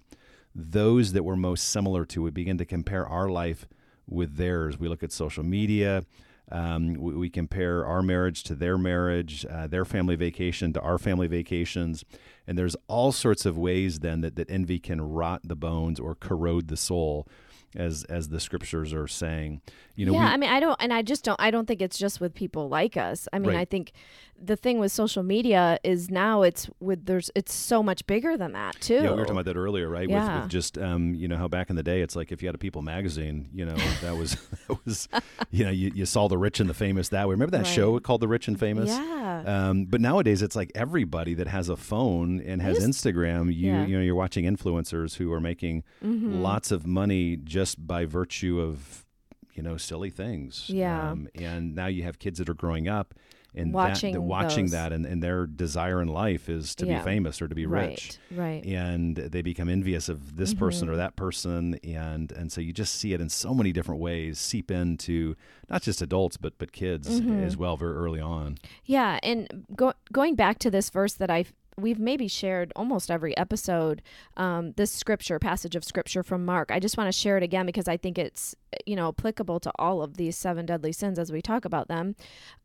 those 0.53 1.13
that 1.13 1.23
we're 1.23 1.35
most 1.35 1.69
similar 1.69 2.05
to. 2.05 2.23
We 2.23 2.31
begin 2.31 2.57
to 2.57 2.65
compare 2.65 3.07
our 3.07 3.29
life 3.29 3.67
with 4.07 4.37
theirs. 4.37 4.79
We 4.79 4.87
look 4.87 5.03
at 5.03 5.11
social 5.11 5.43
media. 5.43 6.03
Um, 6.51 6.95
we, 6.95 7.13
we 7.13 7.29
compare 7.29 7.85
our 7.85 8.01
marriage 8.01 8.43
to 8.43 8.55
their 8.55 8.77
marriage, 8.77 9.45
uh, 9.45 9.67
their 9.67 9.85
family 9.85 10.15
vacation 10.15 10.73
to 10.73 10.81
our 10.81 10.97
family 10.97 11.27
vacations. 11.27 12.03
And 12.47 12.57
there's 12.57 12.75
all 12.87 13.11
sorts 13.11 13.45
of 13.45 13.55
ways 13.57 13.99
then 13.99 14.21
that, 14.21 14.35
that 14.35 14.49
envy 14.49 14.79
can 14.79 14.99
rot 14.99 15.41
the 15.43 15.55
bones 15.55 15.99
or 15.99 16.15
corrode 16.15 16.67
the 16.67 16.77
soul, 16.77 17.27
as 17.75 18.03
as 18.05 18.29
the 18.29 18.39
scriptures 18.39 18.93
are 18.93 19.07
saying. 19.07 19.61
You 19.95 20.05
know, 20.05 20.13
yeah, 20.13 20.27
we, 20.27 20.33
I 20.33 20.37
mean, 20.37 20.49
I 20.49 20.59
don't, 20.59 20.77
and 20.79 20.93
I 20.93 21.01
just 21.01 21.23
don't. 21.25 21.39
I 21.41 21.51
don't 21.51 21.67
think 21.67 21.81
it's 21.81 21.97
just 21.97 22.21
with 22.21 22.33
people 22.33 22.69
like 22.69 22.95
us. 22.97 23.27
I 23.33 23.39
mean, 23.39 23.49
Right. 23.49 23.59
I 23.59 23.65
think 23.65 23.91
the 24.41 24.55
thing 24.55 24.79
with 24.79 24.91
social 24.91 25.23
media 25.23 25.77
is 25.83 26.09
now 26.09 26.41
it's 26.43 26.69
with 26.79 27.05
there's 27.05 27.29
it's 27.35 27.53
so 27.53 27.83
much 27.83 28.05
bigger 28.07 28.37
than 28.37 28.53
that 28.53 28.79
too. 28.79 28.95
Yeah, 28.95 29.01
we 29.01 29.09
were 29.09 29.17
talking 29.17 29.31
about 29.31 29.45
that 29.45 29.57
earlier, 29.57 29.89
right? 29.89 30.07
With, 30.07 30.11
Yeah. 30.15 30.41
with 30.41 30.49
just 30.49 30.77
um, 30.77 31.13
you 31.13 31.27
know 31.27 31.37
how 31.37 31.47
back 31.47 31.69
in 31.69 31.75
the 31.75 31.83
day, 31.83 32.01
it's 32.01 32.15
like 32.15 32.31
if 32.31 32.41
you 32.41 32.47
had 32.47 32.55
a 32.55 32.59
People 32.59 32.81
magazine, 32.81 33.49
you 33.53 33.65
know 33.65 33.75
that 34.01 34.15
was 34.17 34.35
that 34.67 34.85
was, 34.85 35.07
you 35.51 35.65
know, 35.65 35.71
you, 35.71 35.91
you 35.93 36.05
saw 36.05 36.27
the 36.27 36.37
rich 36.37 36.59
and 36.59 36.69
the 36.69 36.73
famous 36.73 37.09
that 37.09 37.27
way. 37.27 37.33
Remember 37.33 37.51
that 37.57 37.65
Right. 37.65 37.67
show 37.75 37.99
called 37.99 38.21
The 38.21 38.27
Rich 38.27 38.47
and 38.47 38.59
Famous? 38.59 38.89
Yeah. 38.89 39.43
Um, 39.45 39.85
but 39.85 40.01
nowadays, 40.01 40.41
it's 40.41 40.55
like 40.55 40.71
everybody 40.75 41.33
that 41.35 41.47
has 41.47 41.69
a 41.69 41.75
phone 41.77 42.39
and 42.41 42.61
has 42.61 42.77
just- 42.79 42.87
Instagram. 42.87 43.47
You 43.53 43.67
Yeah. 43.71 43.73
Mm-hmm. 43.81 43.91
you 43.91 43.97
know 43.97 44.03
you're 44.03 44.15
watching 44.15 44.45
influencers 44.45 45.15
who 45.17 45.31
are 45.33 45.41
making 45.41 45.83
lots 46.01 46.71
of 46.71 46.85
money 46.87 47.35
just 47.37 47.85
by 47.85 48.05
virtue 48.05 48.59
of 48.59 49.05
you 49.53 49.63
know 49.63 49.75
silly 49.77 50.09
things. 50.09 50.69
Yeah. 50.69 51.11
Um, 51.11 51.27
and 51.35 51.75
now 51.75 51.87
you 51.87 52.03
have 52.03 52.19
kids 52.19 52.39
that 52.39 52.47
are 52.49 52.53
growing 52.53 52.87
up. 52.87 53.13
And 53.59 53.73
Watching 53.73 54.13
that, 54.13 54.21
watching 54.21 54.65
those. 54.65 54.71
that 54.71 54.93
and, 54.93 55.05
and 55.05 55.21
their 55.21 55.45
desire 55.45 56.01
in 56.01 56.07
life 56.07 56.49
is 56.49 56.73
to 56.75 56.85
Yeah. 56.85 56.99
be 56.99 57.03
famous 57.03 57.41
or 57.41 57.47
to 57.47 57.55
be 57.55 57.65
rich 57.65 58.17
Right. 58.31 58.63
Right. 58.63 58.65
and 58.65 59.15
they 59.17 59.41
become 59.41 59.69
envious 59.69 60.09
of 60.09 60.37
this 60.37 60.53
person 60.53 60.87
Mm-hmm. 60.87 60.93
or 60.93 60.97
that 60.97 61.15
person 61.15 61.75
and 61.83 62.31
and 62.31 62.51
so 62.51 62.61
you 62.61 62.71
just 62.73 62.95
see 62.95 63.13
it 63.13 63.21
in 63.21 63.29
so 63.29 63.53
many 63.53 63.71
different 63.71 64.01
ways 64.01 64.39
seep 64.39 64.71
into 64.71 65.35
not 65.69 65.81
just 65.81 66.01
adults 66.01 66.37
but 66.37 66.53
but 66.57 66.71
kids 66.71 67.19
Mm-hmm. 67.21 67.43
as 67.43 67.57
well 67.57 67.75
very 67.77 67.95
early 67.95 68.19
on 68.21 68.57
Yeah, 68.85 69.19
and 69.23 69.65
go, 69.75 69.93
going 70.11 70.35
back 70.35 70.57
to 70.59 70.71
this 70.71 70.89
verse 70.89 71.13
that 71.13 71.29
I 71.29 71.45
we've 71.81 71.99
maybe 71.99 72.27
shared 72.27 72.71
almost 72.75 73.09
every 73.11 73.35
episode, 73.37 74.01
um, 74.37 74.73
this 74.73 74.91
scripture 74.91 75.39
passage 75.39 75.75
of 75.75 75.83
scripture 75.83 76.23
from 76.23 76.45
Mark. 76.45 76.71
I 76.71 76.79
just 76.79 76.97
want 76.97 77.07
to 77.07 77.17
share 77.17 77.37
it 77.37 77.43
again 77.43 77.65
because 77.65 77.87
I 77.87 77.97
think 77.97 78.17
it's 78.17 78.55
you 78.85 78.95
know 78.95 79.09
applicable 79.09 79.59
to 79.61 79.71
all 79.79 80.01
of 80.01 80.17
these 80.17 80.37
seven 80.37 80.65
deadly 80.65 80.91
sins 80.91 81.17
as 81.17 81.31
we 81.31 81.41
talk 81.41 81.65
about 81.65 81.87
them. 81.87 82.15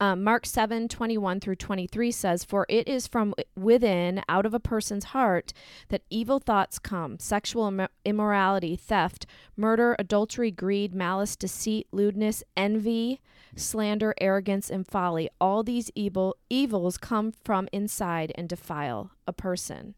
Um, 0.01 0.23
Mark 0.23 0.47
seven 0.47 0.89
twenty 0.89 1.19
one 1.19 1.41
through 1.41 1.57
twenty 1.57 1.87
three 1.87 2.11
says, 2.11 2.45
"For 2.45 2.67
it 2.69 2.89
is 2.89 3.07
from 3.07 3.35
within, 3.57 4.23
out 4.29 4.47
of 4.47 4.55
a 4.55 4.61
person's 4.61 5.05
heart, 5.07 5.53
that 5.89 6.03
evil 6.11 6.39
thoughts 6.39 6.79
come: 6.79 7.19
sexual 7.19 7.71
imm- 7.71 7.89
immorality, 8.05 8.77
theft, 8.77 9.27
murder, 9.57 9.97
adultery, 9.99 10.51
greed, 10.51 10.95
malice, 10.95 11.37
deceit, 11.37 11.87
lewdness, 11.93 12.43
envy." 12.57 13.21
Slander, 13.57 14.15
arrogance, 14.21 14.71
and 14.71 14.87
folly. 14.87 15.29
All 15.41 15.63
these 15.63 15.91
evil 15.95 16.37
evils 16.49 16.99
come 16.99 17.33
from 17.45 17.69
inside 17.73 18.33
and 18.35 18.49
defile 18.49 19.11
a 19.27 19.33
person. 19.33 19.95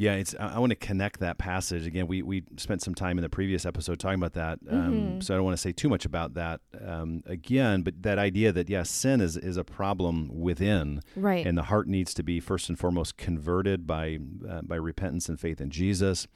Yeah 0.00 0.14
it's 0.14 0.34
i, 0.40 0.54
I 0.54 0.58
want 0.58 0.70
to 0.70 0.76
connect 0.76 1.20
that 1.20 1.36
passage 1.38 1.86
again 1.86 2.06
we 2.06 2.22
we 2.22 2.42
spent 2.56 2.80
some 2.82 2.94
time 2.94 3.18
in 3.18 3.22
the 3.22 3.28
previous 3.28 3.66
episode 3.66 3.98
talking 4.00 4.18
about 4.18 4.32
that 4.34 4.58
um, 4.70 4.92
Mm-hmm. 4.92 5.20
so 5.20 5.34
i 5.34 5.36
don't 5.36 5.44
want 5.44 5.56
to 5.56 5.60
say 5.60 5.72
too 5.72 5.88
much 5.88 6.04
about 6.06 6.34
that 6.34 6.60
um, 6.84 7.22
again 7.26 7.82
but 7.82 8.02
that 8.02 8.18
idea 8.18 8.50
that 8.52 8.68
yes 8.70 8.88
sin 8.90 9.20
is 9.20 9.36
is 9.36 9.56
a 9.56 9.64
problem 9.64 10.30
within 10.32 11.00
Right. 11.14 11.46
and 11.46 11.56
the 11.58 11.64
heart 11.64 11.86
needs 11.86 12.14
to 12.14 12.22
be 12.22 12.40
first 12.40 12.68
and 12.70 12.78
foremost 12.78 13.16
converted 13.18 13.86
by 13.86 14.18
uh, 14.48 14.62
by 14.62 14.76
repentance 14.76 15.28
and 15.28 15.38
faith 15.38 15.60
in 15.60 15.70
Jesus 15.70 16.26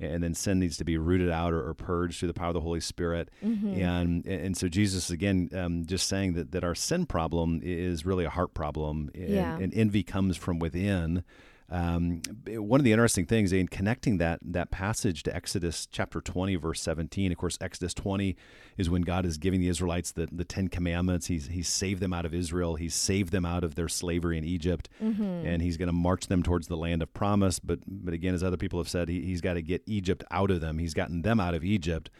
and 0.00 0.24
then 0.24 0.34
sin 0.34 0.58
needs 0.58 0.76
to 0.76 0.84
be 0.84 0.98
rooted 0.98 1.30
out 1.30 1.52
or, 1.52 1.68
or 1.68 1.72
purged 1.72 2.18
through 2.18 2.26
the 2.26 2.34
power 2.34 2.48
of 2.48 2.54
the 2.54 2.60
Holy 2.60 2.80
Spirit 2.80 3.30
Mm-hmm. 3.44 3.80
and 3.80 4.26
and 4.26 4.56
so 4.56 4.68
Jesus 4.68 5.08
again 5.10 5.48
um, 5.54 5.84
just 5.86 6.06
saying 6.08 6.34
that 6.34 6.52
that 6.52 6.64
our 6.64 6.74
sin 6.74 7.06
problem 7.06 7.60
is 7.62 8.04
really 8.04 8.24
a 8.24 8.30
heart 8.30 8.52
problem 8.54 9.10
and, 9.14 9.28
Yeah. 9.28 9.56
and 9.56 9.72
envy 9.72 10.02
comes 10.02 10.36
from 10.36 10.58
within 10.58 11.22
um, 11.70 12.20
one 12.46 12.80
of 12.80 12.84
the 12.84 12.92
interesting 12.92 13.24
things 13.24 13.52
in 13.52 13.68
connecting 13.68 14.18
that 14.18 14.38
that 14.42 14.70
passage 14.70 15.22
to 15.22 15.34
Exodus 15.34 15.86
chapter 15.90 16.20
20 16.20 16.56
verse 16.56 16.80
17 16.82 17.32
of 17.32 17.38
course 17.38 17.56
Exodus 17.60 17.94
20 17.94 18.36
is 18.76 18.90
when 18.90 19.02
God 19.02 19.24
is 19.24 19.38
giving 19.38 19.60
the 19.60 19.68
Israelites 19.68 20.12
the, 20.12 20.28
the 20.30 20.44
10 20.44 20.68
commandments. 20.68 21.26
He's 21.26 21.46
he's 21.46 21.68
saved 21.68 22.00
them 22.00 22.12
out 22.12 22.26
of 22.26 22.34
Israel. 22.34 22.76
He's 22.76 22.94
saved 22.94 23.32
them 23.32 23.46
out 23.46 23.64
of 23.64 23.76
their 23.76 23.88
slavery 23.88 24.36
in 24.36 24.44
Egypt. 24.44 24.88
Mm-hmm. 25.02 25.22
And 25.22 25.62
he's 25.62 25.76
going 25.76 25.88
to 25.88 25.92
march 25.92 26.26
them 26.26 26.42
towards 26.42 26.68
the 26.68 26.76
land 26.76 27.02
of 27.02 27.12
promise. 27.14 27.58
But 27.58 27.80
but 27.86 28.12
again 28.14 28.34
as 28.34 28.42
other 28.42 28.56
people 28.56 28.78
have 28.78 28.88
said 28.88 29.08
he, 29.08 29.22
he's 29.22 29.40
got 29.40 29.54
to 29.54 29.62
get 29.62 29.82
Egypt 29.86 30.22
out 30.30 30.50
of 30.50 30.60
them. 30.60 30.78
He's 30.78 30.94
gotten 30.94 31.22
them 31.22 31.40
out 31.40 31.54
of 31.54 31.64
Egypt 31.64 32.10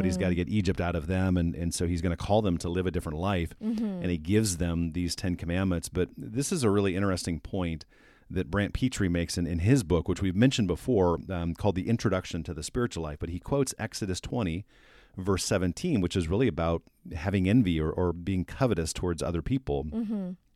but 0.00 0.04
he's 0.04 0.16
got 0.16 0.28
to 0.28 0.34
mm. 0.34 0.36
get 0.36 0.48
Egypt 0.48 0.80
out 0.80 0.96
of 0.96 1.06
them. 1.06 1.36
And 1.36 1.54
and 1.54 1.74
so 1.74 1.86
he's 1.86 2.02
going 2.02 2.16
to 2.16 2.22
call 2.22 2.42
them 2.42 2.58
to 2.58 2.68
live 2.68 2.86
a 2.86 2.90
different 2.90 3.18
life. 3.18 3.54
Mm-hmm. 3.62 3.84
And 3.84 4.06
he 4.06 4.18
gives 4.18 4.56
them 4.56 4.92
these 4.92 5.14
10 5.14 5.36
commandments. 5.36 5.88
But 5.88 6.10
this 6.16 6.52
is 6.52 6.64
a 6.64 6.70
really 6.70 6.96
interesting 6.96 7.40
point 7.40 7.84
that 8.30 8.50
Brant 8.50 8.72
Pitre 8.72 9.08
makes 9.08 9.36
in, 9.36 9.46
in 9.46 9.60
his 9.60 9.82
book, 9.82 10.08
which 10.08 10.22
we've 10.22 10.36
mentioned 10.36 10.68
before, 10.68 11.18
um, 11.28 11.54
called 11.54 11.74
The 11.74 11.88
Introduction 11.88 12.42
to 12.44 12.54
the 12.54 12.62
Spiritual 12.62 13.02
Life. 13.02 13.18
But 13.18 13.30
he 13.30 13.38
quotes 13.40 13.74
Exodus 13.78 14.20
20, 14.20 14.64
verse 15.16 15.44
17, 15.44 16.00
which 16.00 16.16
is 16.16 16.28
really 16.28 16.48
about 16.48 16.82
having 17.14 17.48
envy 17.48 17.80
or, 17.80 17.90
or 17.90 18.12
being 18.12 18.44
covetous 18.44 18.92
towards 18.92 19.22
other 19.22 19.42
people. 19.42 19.86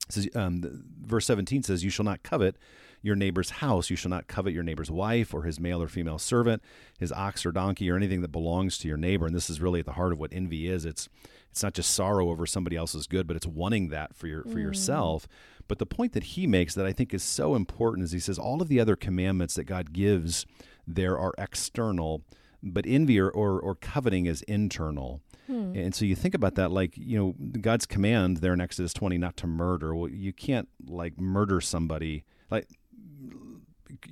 It 0.09 0.13
says, 0.13 0.29
um, 0.35 0.85
verse 1.03 1.27
17 1.27 1.63
says, 1.63 1.83
You 1.83 1.91
shall 1.91 2.05
not 2.05 2.23
covet 2.23 2.57
your 3.05 3.15
neighbor's 3.15 3.51
house. 3.51 3.91
You 3.91 3.97
shall 3.97 4.11
not 4.11 4.27
covet 4.27 4.55
your 4.55 4.63
neighbor's 4.63 4.91
wife 4.91 5.35
or 5.35 5.43
his 5.43 5.61
male 5.61 5.83
or 5.83 5.89
female 5.89 6.19
servant, 6.19 6.63
his 6.99 7.13
ox 7.13 7.45
or 7.45 7.53
donkey, 7.53 7.91
or 7.91 7.97
anything 7.97 8.23
that 8.23 8.33
belongs 8.33 8.79
to 8.79 8.89
your 8.89 8.97
neighbor. 8.97 9.27
And 9.27 9.35
this 9.35 9.51
is 9.51 9.61
really 9.61 9.81
at 9.81 9.87
the 9.87 9.93
heart 9.93 10.13
of 10.13 10.19
what 10.19 10.33
envy 10.33 10.69
is. 10.69 10.85
It's 10.85 11.09
it's 11.51 11.63
not 11.63 11.75
just 11.75 11.93
sorrow 11.93 12.31
over 12.31 12.47
somebody 12.47 12.77
else's 12.77 13.07
good, 13.07 13.27
but 13.29 13.37
it's 13.37 13.47
wanting 13.47 13.89
that 13.89 14.17
for 14.17 14.27
your 14.27 14.43
for 14.45 14.57
mm. 14.57 14.63
yourself. 14.63 15.29
But 15.69 15.79
the 15.79 15.87
point 15.87 16.13
that 16.15 16.25
he 16.25 16.47
makes 16.47 16.75
that 16.75 16.87
I 16.87 16.93
think 16.93 17.15
is 17.15 17.23
so 17.23 17.55
important 17.55 18.05
is 18.05 18.13
he 18.13 18.19
says 18.19 18.39
all 18.39 18.63
of 18.63 18.69
the 18.69 18.81
other 18.81 18.97
commandments 18.97 19.55
that 19.55 19.65
God 19.65 19.93
gives 19.93 20.47
there 20.87 21.19
are 21.19 21.33
external, 21.39 22.23
but 22.63 22.85
envy 22.87 23.19
or, 23.21 23.31
or, 23.31 23.61
or 23.61 23.75
coveting 23.75 24.27
is 24.27 24.43
internal. 24.43 25.21
Hmm. 25.47 25.73
And 25.75 25.95
so 25.95 26.05
you 26.05 26.15
think 26.15 26.35
about 26.35 26.55
that, 26.55 26.71
like, 26.71 26.97
you 26.97 27.19
know, 27.19 27.35
God's 27.61 27.87
command 27.87 28.39
there 28.39 28.53
in 28.53 28.61
Exodus 28.61 28.93
20 28.93 29.19
not 29.19 29.37
to 29.39 29.47
murder. 29.47 29.95
Well, 29.95 30.11
you 30.11 30.33
can't, 30.33 30.69
like, 30.87 31.19
murder 31.19 31.61
somebody. 31.61 32.25
Like, 32.51 32.69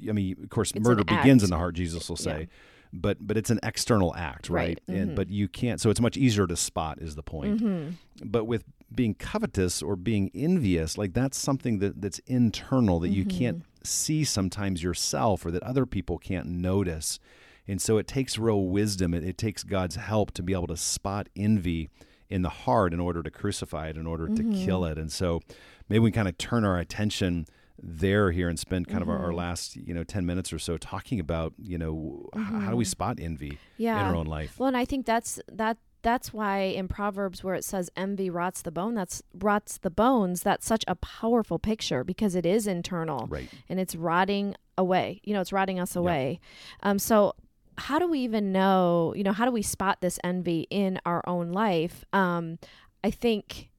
I 0.08 0.12
mean, 0.12 0.36
of 0.42 0.50
course, 0.50 0.72
it's 0.72 0.84
murder 0.84 1.04
begins 1.04 1.42
in 1.42 1.50
the 1.50 1.56
heart, 1.56 1.74
Jesus 1.74 2.08
will 2.08 2.16
say. 2.16 2.40
Yeah. 2.40 2.46
But 2.94 3.26
but 3.26 3.36
it's 3.36 3.50
an 3.50 3.58
external 3.62 4.14
act, 4.14 4.50
right? 4.50 4.60
right. 4.60 4.80
Mm-hmm. 4.88 5.00
And 5.00 5.16
but 5.16 5.30
you 5.30 5.48
can't. 5.48 5.80
So 5.80 5.90
it's 5.90 6.00
much 6.00 6.16
easier 6.16 6.46
to 6.46 6.56
spot. 6.56 6.98
Is 7.00 7.14
the 7.14 7.22
point? 7.22 7.62
Mm-hmm. 7.62 7.90
But 8.24 8.44
with 8.44 8.64
being 8.94 9.14
covetous 9.14 9.82
or 9.82 9.96
being 9.96 10.30
envious, 10.34 10.98
like 10.98 11.14
that's 11.14 11.38
something 11.38 11.78
that 11.78 12.02
that's 12.02 12.18
internal 12.26 13.00
that 13.00 13.08
mm-hmm. 13.08 13.16
you 13.16 13.24
can't 13.24 13.64
see 13.82 14.24
sometimes 14.24 14.82
yourself 14.82 15.44
or 15.46 15.50
that 15.50 15.62
other 15.62 15.86
people 15.86 16.18
can't 16.18 16.46
notice. 16.46 17.18
And 17.66 17.80
so 17.80 17.96
it 17.96 18.06
takes 18.06 18.38
real 18.38 18.66
wisdom. 18.66 19.14
It, 19.14 19.24
it, 19.24 19.38
takes 19.38 19.62
God's 19.62 19.96
help 19.96 20.32
to 20.32 20.42
be 20.42 20.52
able 20.52 20.66
to 20.66 20.76
spot 20.76 21.28
envy 21.36 21.90
in 22.28 22.42
the 22.42 22.48
heart 22.48 22.92
in 22.92 23.00
order 23.00 23.22
to 23.22 23.30
crucify 23.30 23.88
it, 23.88 23.96
in 23.96 24.06
order 24.06 24.26
mm-hmm. 24.26 24.52
to 24.52 24.64
kill 24.64 24.84
it. 24.84 24.98
And 24.98 25.12
so 25.12 25.40
maybe 25.88 26.00
we 26.00 26.10
kind 26.10 26.28
of 26.28 26.38
turn 26.38 26.64
our 26.64 26.78
attention 26.78 27.46
there 27.82 28.30
here 28.30 28.48
and 28.48 28.58
spend 28.58 28.86
kind 28.86 29.00
mm-hmm. 29.00 29.10
of 29.10 29.16
our, 29.16 29.24
our, 29.24 29.30
mm-hmm. 29.30 29.38
last 29.38 29.76
you 29.76 29.92
know 29.92 30.04
10 30.04 30.24
minutes 30.24 30.52
or 30.52 30.58
so 30.58 30.78
talking 30.78 31.18
about 31.18 31.52
you 31.58 31.76
know 31.76 32.28
mm-hmm. 32.34 32.60
how 32.60 32.70
do 32.70 32.76
we 32.76 32.84
mm-hmm. 32.84 32.90
spot 32.90 33.18
envy 33.20 33.58
yeah. 33.76 34.00
in 34.00 34.06
our 34.06 34.14
own 34.14 34.26
life 34.26 34.58
well 34.58 34.68
and 34.68 34.76
i 34.76 34.84
think 34.84 35.04
that's 35.04 35.40
that 35.50 35.76
that's 36.02 36.32
why 36.32 36.60
in 36.60 36.86
proverbs 36.88 37.42
where 37.42 37.54
it 37.54 37.64
says 37.64 37.90
envy 37.96 38.30
rots 38.30 38.62
the 38.62 38.70
bone 38.70 38.94
that's 38.94 39.22
rots 39.34 39.78
the 39.78 39.90
bones 39.90 40.42
that's 40.42 40.64
such 40.64 40.84
a 40.86 40.94
powerful 40.94 41.58
picture 41.58 42.04
because 42.04 42.36
it 42.36 42.46
is 42.46 42.66
internal 42.68 43.26
right 43.26 43.48
and 43.68 43.80
it's 43.80 43.96
rotting 43.96 44.54
away 44.78 45.20
you 45.24 45.34
know 45.34 45.40
it's 45.40 45.52
rotting 45.52 45.80
us 45.80 45.96
away 45.96 46.38
yeah. 46.82 46.90
um 46.90 46.98
so 46.98 47.34
how 47.78 47.98
do 47.98 48.08
we 48.08 48.20
even 48.20 48.52
know 48.52 49.12
you 49.16 49.24
know 49.24 49.32
how 49.32 49.44
do 49.44 49.50
we 49.50 49.62
spot 49.62 50.00
this 50.00 50.20
envy 50.22 50.68
in 50.70 51.00
our 51.04 51.22
own 51.26 51.50
life 51.50 52.04
um 52.12 52.58
i 53.02 53.10
think 53.10 53.70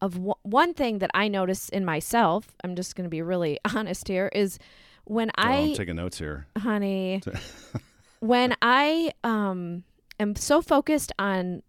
of 0.00 0.14
w- 0.14 0.34
one 0.42 0.74
thing 0.74 0.98
that 0.98 1.10
i 1.14 1.28
notice 1.28 1.68
in 1.68 1.84
myself 1.84 2.56
i'm 2.64 2.74
just 2.74 2.96
going 2.96 3.04
to 3.04 3.10
be 3.10 3.22
really 3.22 3.58
honest 3.74 4.08
here 4.08 4.30
is 4.34 4.58
when 5.04 5.30
oh, 5.30 5.42
i 5.42 5.56
i'm 5.56 5.74
taking 5.74 5.96
notes 5.96 6.18
here. 6.18 6.46
Honey 6.58 7.22
when 8.20 8.54
i 8.62 9.12
um 9.24 9.84
am 10.18 10.36
so 10.36 10.60
focused 10.62 11.12
on 11.18 11.62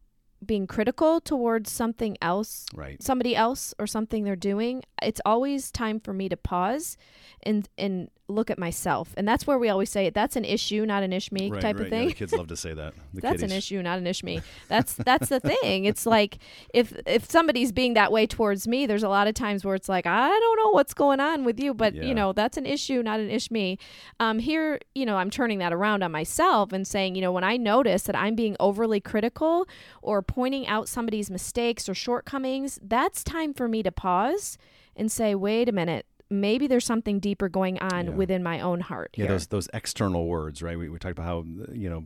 being 0.45 0.67
critical 0.67 1.21
towards 1.21 1.71
something 1.71 2.17
else, 2.21 2.65
right. 2.73 3.01
somebody 3.01 3.35
else 3.35 3.73
or 3.77 3.85
something 3.87 4.23
they're 4.23 4.35
doing, 4.35 4.83
it's 5.01 5.21
always 5.25 5.71
time 5.71 5.99
for 5.99 6.13
me 6.13 6.29
to 6.29 6.37
pause 6.37 6.97
and 7.43 7.67
and 7.77 8.09
look 8.31 8.49
at 8.49 8.57
myself. 8.57 9.13
And 9.17 9.27
that's 9.27 9.45
where 9.45 9.59
we 9.59 9.69
always 9.69 9.89
say 9.89 10.09
that's 10.09 10.35
an 10.35 10.45
issue, 10.45 10.85
not 10.85 11.03
an 11.03 11.13
ish 11.13 11.31
me 11.31 11.51
right, 11.51 11.61
type 11.61 11.75
right. 11.75 11.83
of 11.83 11.89
thing. 11.89 12.09
Yeah, 12.09 12.15
kids 12.15 12.33
love 12.33 12.47
to 12.47 12.55
say 12.55 12.73
that. 12.73 12.93
The 13.13 13.19
that's 13.19 13.41
kiddies. 13.41 13.51
an 13.51 13.57
issue, 13.57 13.81
not 13.81 13.97
an 13.97 14.07
ish 14.07 14.23
me. 14.23 14.41
That's 14.69 14.93
that's 14.93 15.27
the 15.27 15.41
thing. 15.41 15.83
It's 15.83 16.05
like 16.05 16.37
if 16.73 16.93
if 17.05 17.29
somebody's 17.29 17.73
being 17.73 17.93
that 17.95 18.09
way 18.09 18.25
towards 18.25 18.69
me, 18.69 18.85
there's 18.85 19.03
a 19.03 19.09
lot 19.09 19.27
of 19.27 19.33
times 19.33 19.65
where 19.65 19.75
it's 19.75 19.89
like 19.89 20.05
I 20.05 20.29
don't 20.29 20.57
know 20.57 20.69
what's 20.69 20.93
going 20.93 21.19
on 21.19 21.43
with 21.43 21.59
you, 21.59 21.73
but 21.73 21.93
yeah. 21.93 22.03
you 22.03 22.15
know 22.15 22.31
that's 22.31 22.55
an 22.55 22.65
issue, 22.65 23.03
not 23.03 23.19
an 23.19 23.29
ish 23.29 23.51
me. 23.51 23.77
Um, 24.21 24.39
here, 24.39 24.79
you 24.95 25.05
know, 25.05 25.17
I'm 25.17 25.29
turning 25.29 25.59
that 25.59 25.73
around 25.73 26.03
on 26.03 26.11
myself 26.13 26.71
and 26.71 26.87
saying, 26.87 27.15
you 27.15 27.21
know, 27.21 27.33
when 27.33 27.43
I 27.43 27.57
notice 27.57 28.03
that 28.03 28.15
I'm 28.15 28.33
being 28.33 28.55
overly 28.61 29.01
critical 29.01 29.67
or 30.01 30.21
pointing 30.33 30.67
out 30.67 30.87
somebody's 30.87 31.29
mistakes 31.29 31.89
or 31.89 31.93
shortcomings, 31.93 32.79
that's 32.81 33.23
time 33.23 33.53
for 33.53 33.67
me 33.67 33.83
to 33.83 33.91
pause 33.91 34.57
and 34.95 35.11
say, 35.11 35.35
wait 35.35 35.69
a 35.69 35.71
minute 35.71 36.05
maybe 36.31 36.65
there's 36.65 36.85
something 36.85 37.19
deeper 37.19 37.49
going 37.49 37.77
on 37.79 38.05
yeah. 38.05 38.11
within 38.13 38.41
my 38.41 38.61
own 38.61 38.79
heart. 38.79 39.11
Yeah, 39.15 39.25
here. 39.25 39.33
those 39.33 39.47
those 39.47 39.67
external 39.73 40.27
words, 40.27 40.63
right? 40.63 40.79
We, 40.79 40.87
we 40.87 40.97
talked 40.97 41.11
about 41.11 41.25
how 41.25 41.43
you 41.73 41.89
know 41.89 42.05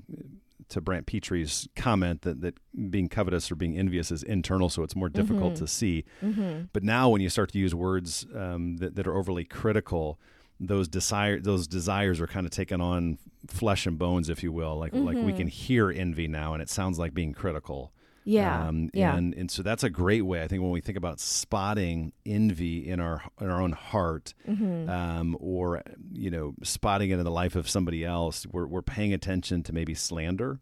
to 0.69 0.81
Brant 0.81 1.05
Pitre's 1.05 1.67
comment 1.75 2.23
that, 2.23 2.41
that 2.41 2.57
being 2.89 3.07
covetous 3.07 3.51
or 3.51 3.55
being 3.55 3.77
envious 3.77 4.11
is 4.11 4.23
internal, 4.23 4.69
so 4.69 4.83
it's 4.83 4.95
more 4.95 5.09
difficult 5.09 5.53
mm-hmm. 5.53 5.65
to 5.65 5.67
see. 5.67 6.05
Mm-hmm. 6.23 6.63
But 6.73 6.83
now, 6.83 7.09
when 7.09 7.21
you 7.21 7.29
start 7.29 7.51
to 7.51 7.59
use 7.59 7.75
words 7.75 8.25
um, 8.35 8.77
that, 8.77 8.95
that 8.95 9.07
are 9.07 9.15
overly 9.15 9.43
critical, 9.43 10.19
those 10.59 10.87
desire 10.87 11.39
those 11.39 11.67
desires 11.67 12.19
are 12.19 12.27
kind 12.27 12.45
of 12.45 12.51
taking 12.51 12.81
on 12.81 13.19
flesh 13.47 13.85
and 13.85 13.99
bones, 13.99 14.29
if 14.29 14.41
you 14.41 14.51
will. 14.51 14.77
Like 14.77 14.93
mm-hmm. 14.93 15.05
like 15.05 15.17
we 15.17 15.23
mm-hmm. 15.23 15.37
can 15.37 15.47
hear 15.47 15.91
envy 15.91 16.27
now, 16.27 16.53
and 16.53 16.61
it 16.61 16.69
sounds 16.69 16.97
like 16.97 17.13
being 17.13 17.33
critical. 17.33 17.93
Yeah. 18.25 18.67
Um, 18.67 18.89
yeah. 18.93 19.15
And, 19.15 19.33
and 19.35 19.49
so 19.49 19.61
that's 19.61 19.83
a 19.83 19.89
great 19.89 20.23
way, 20.23 20.41
I 20.41 20.47
think, 20.47 20.61
when 20.61 20.71
we 20.71 20.81
think 20.81 20.97
about 20.97 21.19
spotting 21.19 22.11
envy 22.25 22.89
in 22.89 22.99
our 22.99 23.21
in 23.39 23.49
our 23.49 23.61
own 23.61 23.71
heart, 23.71 24.33
mm-hmm. 24.47 24.89
um, 24.89 25.37
or 25.39 25.83
you 26.11 26.31
know, 26.31 26.55
spotting 26.63 27.11
it 27.11 27.19
in 27.19 27.23
the 27.23 27.31
life 27.31 27.55
of 27.55 27.69
somebody 27.69 28.03
else, 28.03 28.45
we're 28.47 28.65
we're 28.65 28.81
paying 28.81 29.13
attention 29.13 29.61
to 29.63 29.73
maybe 29.73 29.93
slander, 29.93 30.59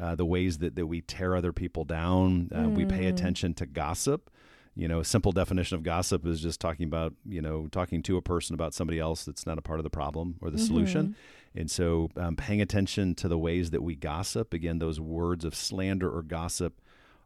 uh, 0.00 0.16
the 0.16 0.26
ways 0.26 0.58
that 0.58 0.74
that 0.74 0.86
we 0.86 1.00
tear 1.00 1.36
other 1.36 1.52
people 1.52 1.84
down. 1.84 2.50
Uh, 2.52 2.64
mm. 2.64 2.74
We 2.74 2.84
pay 2.84 3.04
mm. 3.04 3.10
attention 3.10 3.54
to 3.54 3.66
gossip. 3.66 4.28
You 4.76 4.88
know, 4.88 4.98
a 4.98 5.04
simple 5.04 5.30
definition 5.30 5.76
of 5.76 5.84
gossip 5.84 6.26
is 6.26 6.40
just 6.40 6.60
talking 6.60 6.86
about 6.86 7.14
you 7.24 7.40
know 7.40 7.68
talking 7.70 8.02
to 8.02 8.16
a 8.16 8.22
person 8.22 8.54
about 8.54 8.74
somebody 8.74 8.98
else 8.98 9.24
that's 9.24 9.46
not 9.46 9.56
a 9.56 9.62
part 9.62 9.78
of 9.78 9.84
the 9.84 9.90
problem 9.90 10.36
or 10.42 10.50
the 10.50 10.56
mm-hmm. 10.56 10.66
solution. 10.66 11.16
And 11.56 11.70
so, 11.70 12.10
um, 12.16 12.34
paying 12.34 12.60
attention 12.60 13.14
to 13.14 13.28
the 13.28 13.38
ways 13.38 13.70
that 13.70 13.80
we 13.80 13.94
gossip, 13.94 14.52
again, 14.52 14.80
those 14.80 14.98
words 14.98 15.44
of 15.44 15.54
slander 15.54 16.10
or 16.10 16.20
gossip 16.22 16.80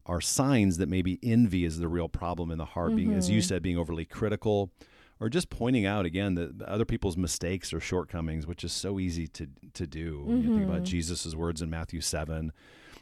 are 0.09 0.21
signs 0.21 0.79
that 0.79 0.89
maybe 0.89 1.19
envy 1.23 1.65
is 1.65 1.79
the 1.79 1.89
real 1.89 2.09
problem 2.09 2.51
in 2.51 2.59
the 2.59 2.65
heart, 2.65 2.89
mm-hmm. 2.89 2.97
being, 2.97 3.15
as 3.15 3.31
you 3.31 3.41
mm-hmm. 3.41 3.47
said, 3.47 3.63
being 3.63 3.79
overly 3.79 4.05
critical 4.05 4.71
or 5.21 5.29
just 5.29 5.51
pointing 5.51 5.85
out 5.85 6.07
again 6.07 6.35
that 6.35 6.63
other 6.63 6.85
people's 6.85 7.17
mistakes 7.17 7.73
or 7.73 7.81
shortcomings, 7.81 8.47
which 8.47 8.65
is 8.65 8.73
so 8.73 8.99
easy 8.99 9.27
to 9.27 9.49
to 9.75 9.87
do. 9.87 10.21
Mm-hmm. 10.21 10.37
You 10.37 10.43
think 10.43 10.65
about 10.65 10.77
mm-hmm. 10.77 10.85
Jesus' 10.85 11.35
words 11.35 11.63
in 11.63 11.71
Matthew 11.71 12.01
seven, 12.01 12.53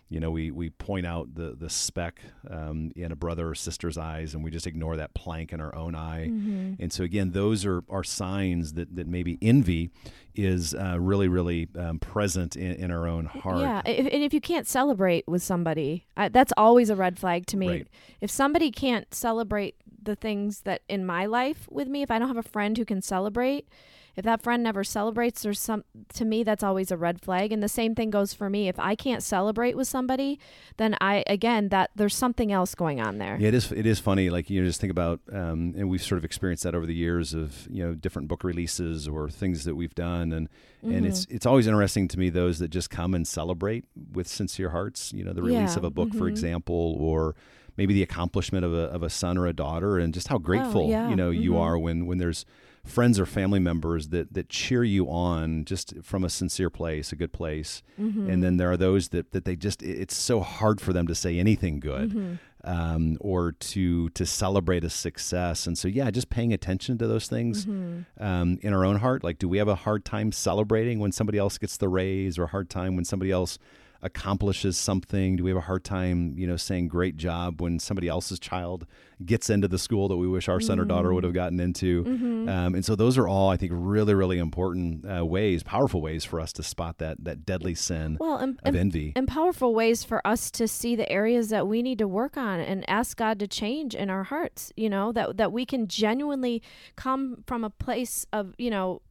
you 0.09 0.21
know, 0.21 0.31
we, 0.31 0.53
we 0.53 0.71
point 0.71 1.05
out 1.05 1.35
the, 1.35 1.57
the 1.59 1.69
speck 1.69 2.21
um, 2.49 2.93
in 2.95 3.11
a 3.11 3.17
brother 3.17 3.49
or 3.49 3.55
sister's 3.57 3.99
eyes 3.99 4.35
and 4.35 4.45
we 4.45 4.51
just 4.51 4.67
ignore 4.67 4.97
that 4.97 5.15
plank 5.15 5.53
in 5.53 5.61
our 5.61 5.75
own 5.75 5.97
eye. 5.97 6.29
Mm-hmm. 6.29 6.75
And 6.79 6.93
so, 6.93 7.03
again, 7.03 7.33
those 7.33 7.65
are, 7.65 7.83
are 7.89 8.05
signs 8.05 8.75
that, 8.75 8.95
that 8.95 9.09
maybe 9.09 9.37
envy 9.43 9.91
is 10.35 10.75
uh, 10.75 10.99
really, 11.01 11.27
really 11.27 11.69
um, 11.77 11.99
present 11.99 12.55
in, 12.55 12.73
in 12.73 12.91
our 12.93 13.09
own 13.09 13.27
heart. 13.27 13.61
Yeah. 13.61 13.83
If, 13.85 14.07
and 14.13 14.23
if 14.23 14.33
you 14.33 14.41
can't 14.41 14.69
celebrate 14.69 15.27
with 15.27 15.43
somebody, 15.43 16.07
I, 16.17 16.29
that's 16.29 16.53
always 16.57 16.89
a 16.89 16.95
red 16.97 17.19
flag 17.19 17.47
to 17.47 17.57
me. 17.57 17.69
Right. 17.69 17.89
If 18.21 18.31
somebody 18.31 18.71
can't 18.71 19.13
celebrate 19.13 19.75
the 20.01 20.15
things 20.15 20.61
that 20.61 20.83
in 20.89 21.05
my 21.05 21.27
life 21.27 21.67
with 21.69 21.89
me, 21.89 22.03
if 22.03 22.13
I 22.13 22.21
don't 22.21 22.29
have 22.29 22.37
a 22.37 22.43
friend 22.45 22.79
who 22.79 22.85
can 22.85 23.03
celebrate, 23.03 23.69
if 24.17 24.25
that 24.25 24.43
friend 24.43 24.63
never 24.63 24.83
celebrates 24.83 25.43
there's 25.43 25.61
some 25.61 25.85
to 26.13 26.25
me 26.25 26.43
that's 26.43 26.63
always 26.63 26.91
a 26.91 26.97
red 26.97 27.21
flag 27.21 27.53
and 27.53 27.63
the 27.63 27.69
same 27.69 27.95
thing 27.95 28.11
goes 28.11 28.33
for 28.33 28.49
me 28.49 28.69
if 28.69 28.79
i 28.79 28.95
can't 28.95 29.23
celebrate 29.23 29.77
with 29.77 29.87
somebody 29.87 30.39
then 30.79 30.97
i 31.01 31.23
again 31.27 31.69
that 31.69 31.91
there's 31.95 32.15
something 32.15 32.51
else 32.51 32.75
going 32.75 33.01
on 33.01 33.19
there 33.19 33.37
yeah 33.41 33.49
it 33.49 33.55
is 33.55 33.71
it 33.73 33.87
is 33.87 34.01
funny 34.01 34.31
like 34.31 34.49
you 34.51 34.61
know, 34.61 34.67
just 34.67 34.81
think 34.81 34.91
about 34.91 35.21
um, 35.33 35.75
and 35.77 35.89
we've 35.89 36.03
sort 36.03 36.19
of 36.19 36.25
experienced 36.25 36.65
that 36.65 36.75
over 36.75 36.87
the 36.87 36.95
years 36.95 37.35
of 37.35 37.67
you 37.71 37.85
know 37.85 37.95
different 37.95 38.29
book 38.29 38.45
releases 38.45 39.07
or 39.07 39.29
things 39.29 39.65
that 39.65 39.75
we've 39.75 39.95
done 39.95 40.33
and 40.33 40.49
mm-hmm. 40.49 40.95
and 40.95 41.07
it's 41.07 41.27
mm-hmm. 41.27 41.37
it's 41.37 41.47
always 41.47 41.67
interesting 41.67 42.09
to 42.09 42.19
me 42.19 42.31
those 42.31 42.59
that 42.59 42.69
just 42.69 42.91
come 42.91 43.15
and 43.15 43.27
celebrate 43.29 43.85
with 44.13 44.27
sincere 44.27 44.71
hearts 44.71 45.13
you 45.13 45.25
know 45.25 45.33
the 45.33 45.43
release 45.43 45.73
yeah. 45.73 45.77
of 45.77 45.85
a 45.85 45.91
book 45.91 46.09
mm-hmm. 46.09 46.19
for 46.19 46.29
example 46.29 46.97
or 46.99 47.35
maybe 47.77 47.93
the 47.93 48.03
accomplishment 48.03 48.65
of 48.65 48.73
a, 48.73 48.85
of 48.91 49.03
a 49.03 49.11
son 49.11 49.37
or 49.37 49.47
a 49.47 49.53
daughter 49.53 49.99
and 49.99 50.15
just 50.15 50.29
how 50.29 50.39
grateful 50.39 50.87
oh, 50.87 50.91
yeah. 50.91 51.09
you 51.09 51.17
know 51.17 51.31
mm-hmm. 51.31 51.43
you 51.43 51.59
are 51.59 51.79
when 51.79 52.07
when 52.07 52.19
there's 52.19 52.45
friends 52.87 53.19
or 53.21 53.27
family 53.27 53.59
members 53.59 54.09
that 54.09 54.33
that 54.33 54.49
cheer 54.49 54.85
you 54.85 55.11
on 55.11 55.65
just 55.65 55.95
from 56.03 56.25
a 56.25 56.31
sincere 56.31 56.71
place, 56.71 57.13
a 57.13 57.17
good 57.17 57.33
place. 57.33 57.83
Mm-hmm. 58.01 58.31
And 58.31 58.43
then 58.43 58.57
there 58.57 58.71
are 58.71 58.77
those 58.77 59.09
that 59.09 59.33
that 59.33 59.45
they 59.45 59.57
just 59.57 59.83
it's 59.83 60.17
so 60.17 60.41
hard 60.41 60.81
for 60.81 60.93
them 60.93 61.07
to 61.07 61.15
say 61.15 61.39
anything 61.39 61.81
good. 61.81 62.11
Mm-hmm. 62.11 62.35
Um, 62.65 63.17
or 63.21 63.53
to 63.53 64.09
to 64.09 64.27
celebrate 64.27 64.83
a 64.83 64.91
success. 64.91 65.69
And 65.69 65.79
so, 65.79 65.87
yeah, 65.87 66.11
just 66.11 66.31
paying 66.31 66.53
attention 66.53 66.99
to 66.99 67.07
those 67.07 67.29
things 67.29 67.65
mm-hmm. 67.65 68.01
um, 68.21 68.59
in 68.61 68.73
our 68.73 68.85
own 68.85 68.97
heart. 68.97 69.23
Like, 69.23 69.39
do 69.39 69.49
we 69.49 69.59
have 69.59 69.69
a 69.69 69.77
hard 69.77 70.05
time 70.05 70.33
celebrating 70.33 70.99
when 70.99 71.13
somebody 71.13 71.39
else 71.39 71.59
gets 71.59 71.77
the 71.77 71.89
raise, 71.89 72.41
or 72.41 72.45
a 72.45 72.49
hard 72.49 72.69
time 72.69 72.97
when 72.97 73.05
somebody 73.05 73.31
else 73.31 73.61
accomplishes 74.07 74.79
something? 74.79 75.37
Do 75.37 75.45
we 75.45 75.51
have 75.51 75.59
a 75.59 75.63
hard 75.63 75.85
time, 75.85 76.35
you 76.39 76.47
know, 76.47 76.57
saying 76.57 76.89
great 76.89 77.17
job 77.17 77.61
when 77.61 77.79
somebody 77.79 78.09
else's 78.09 78.39
child 78.39 78.87
gets 79.25 79.51
into 79.51 79.67
the 79.67 79.79
school 79.79 80.09
that 80.09 80.17
we 80.17 80.29
wish 80.29 80.49
our 80.49 80.61
son 80.61 80.79
or 80.79 80.85
daughter 80.85 81.13
would 81.13 81.25
have 81.25 81.33
mm. 81.33 81.37
gotten 81.37 81.61
into? 81.61 82.05
Mm-hmm. 82.05 82.49
Um, 82.49 82.75
and 82.75 82.85
so 82.85 82.95
those 82.95 83.19
are 83.19 83.27
all, 83.27 83.51
I 83.51 83.57
think, 83.57 83.73
really, 83.75 84.15
really 84.15 84.39
important 84.39 85.05
uh, 85.05 85.27
ways, 85.27 85.63
powerful 85.63 86.01
ways 86.01 86.25
for 86.25 86.41
us 86.41 86.53
to 86.55 86.63
spot 86.63 86.99
that 86.99 87.25
that 87.25 87.45
deadly 87.45 87.75
sin 87.75 88.17
well, 88.21 88.37
and, 88.37 88.59
of 88.63 88.69
and, 88.69 88.77
envy, 88.77 89.13
and 89.17 89.27
powerful 89.27 89.75
ways 89.75 90.05
for 90.05 90.27
us 90.27 90.51
to 90.53 90.69
see 90.69 90.97
the 90.97 91.11
areas 91.11 91.49
that 91.51 91.67
we 91.67 91.83
need 91.83 91.99
to 91.99 92.09
work 92.09 92.37
on 92.37 92.61
and 92.61 92.89
ask 92.89 93.17
God 93.17 93.39
to 93.41 93.49
change 93.49 93.95
in 93.95 94.09
our 94.09 94.25
hearts. 94.25 94.73
You 94.77 94.89
know 94.89 95.13
that 95.13 95.37
that 95.37 95.53
we 95.53 95.67
can 95.67 95.89
genuinely 95.89 96.63
come 96.95 97.43
from 97.47 97.65
a 97.65 97.71
place 97.71 98.25
of 98.33 98.55
you 98.57 98.71
know 98.71 99.03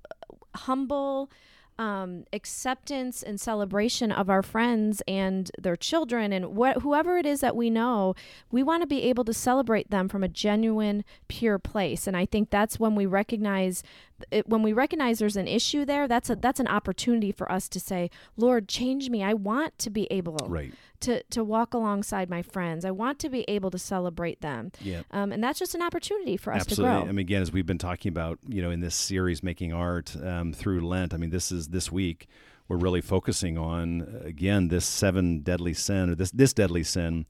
humble 0.56 1.30
um, 1.78 2.24
acceptance 2.32 3.22
and 3.22 3.40
celebration 3.40 4.12
of 4.12 4.30
our 4.30 4.42
friends 4.42 5.02
and 5.08 5.52
their 5.60 5.76
children 5.76 6.32
and 6.32 6.58
wh- 6.58 6.80
whoever 6.82 7.18
it 7.18 7.26
is 7.26 7.42
that 7.42 7.56
we 7.56 7.70
know, 7.70 8.16
we 8.52 8.64
want 8.64 8.82
to 8.82 8.88
be 8.88 9.04
able 9.04 9.26
to 9.26 9.34
celebrate 9.34 9.90
them 9.92 10.08
from 10.08 10.24
a 10.24 10.28
genuine, 10.30 11.04
pure 11.28 11.60
place. 11.60 12.08
And 12.08 12.16
I 12.16 12.26
think 12.26 12.50
that's 12.50 12.80
when 12.80 12.96
we 12.96 13.06
recognize 13.06 13.84
it, 14.32 14.48
when 14.48 14.64
we 14.64 14.72
recognize 14.72 15.20
there's 15.20 15.36
an 15.36 15.48
issue 15.48 15.84
there. 15.84 16.08
That's 16.08 16.30
a 16.30 16.38
that's 16.38 16.62
an 16.62 16.68
opportunity 16.70 17.34
for 17.34 17.52
us 17.52 17.68
to 17.68 17.82
say, 17.82 18.10
Lord, 18.38 18.70
change 18.70 19.10
me. 19.10 19.22
I 19.22 19.34
want 19.34 19.78
to 19.80 19.90
be 19.90 20.08
able 20.10 20.38
Right. 20.48 20.74
to 21.02 21.22
to 21.24 21.44
walk 21.44 21.74
alongside 21.74 22.30
my 22.30 22.42
friends. 22.42 22.86
I 22.86 22.92
want 22.92 23.20
to 23.20 23.30
be 23.30 23.44
able 23.50 23.72
to 23.72 23.78
celebrate 23.78 24.40
them. 24.40 24.72
Yeah. 24.80 25.02
Um, 25.12 25.34
and 25.34 25.44
that's 25.44 25.60
just 25.60 25.76
an 25.76 25.82
opportunity 25.82 26.38
for 26.38 26.54
us 26.54 26.62
Absolutely. 26.62 26.94
to 26.96 27.00
grow. 27.02 27.10
I 27.10 27.12
mean, 27.12 27.20
again, 27.20 27.42
as 27.42 27.52
we've 27.52 27.66
been 27.66 27.78
talking 27.78 28.08
about, 28.10 28.40
you 28.48 28.62
know, 28.62 28.72
in 28.72 28.80
this 28.80 28.96
series, 28.96 29.44
making 29.44 29.74
art 29.74 30.16
um, 30.24 30.54
through 30.54 30.88
Lent. 30.88 31.14
I 31.14 31.18
mean, 31.18 31.32
this 31.32 31.52
is 31.52 31.65
this 31.70 31.92
week 31.92 32.28
we're 32.68 32.78
really 32.78 33.02
focusing 33.02 33.58
on 33.58 34.22
again 34.26 34.70
this 34.70 34.86
seven 34.86 35.40
deadly 35.42 35.74
sin 35.74 36.10
or 36.10 36.16
this 36.16 36.32
this 36.32 36.54
deadly 36.54 36.84
sin 36.84 37.26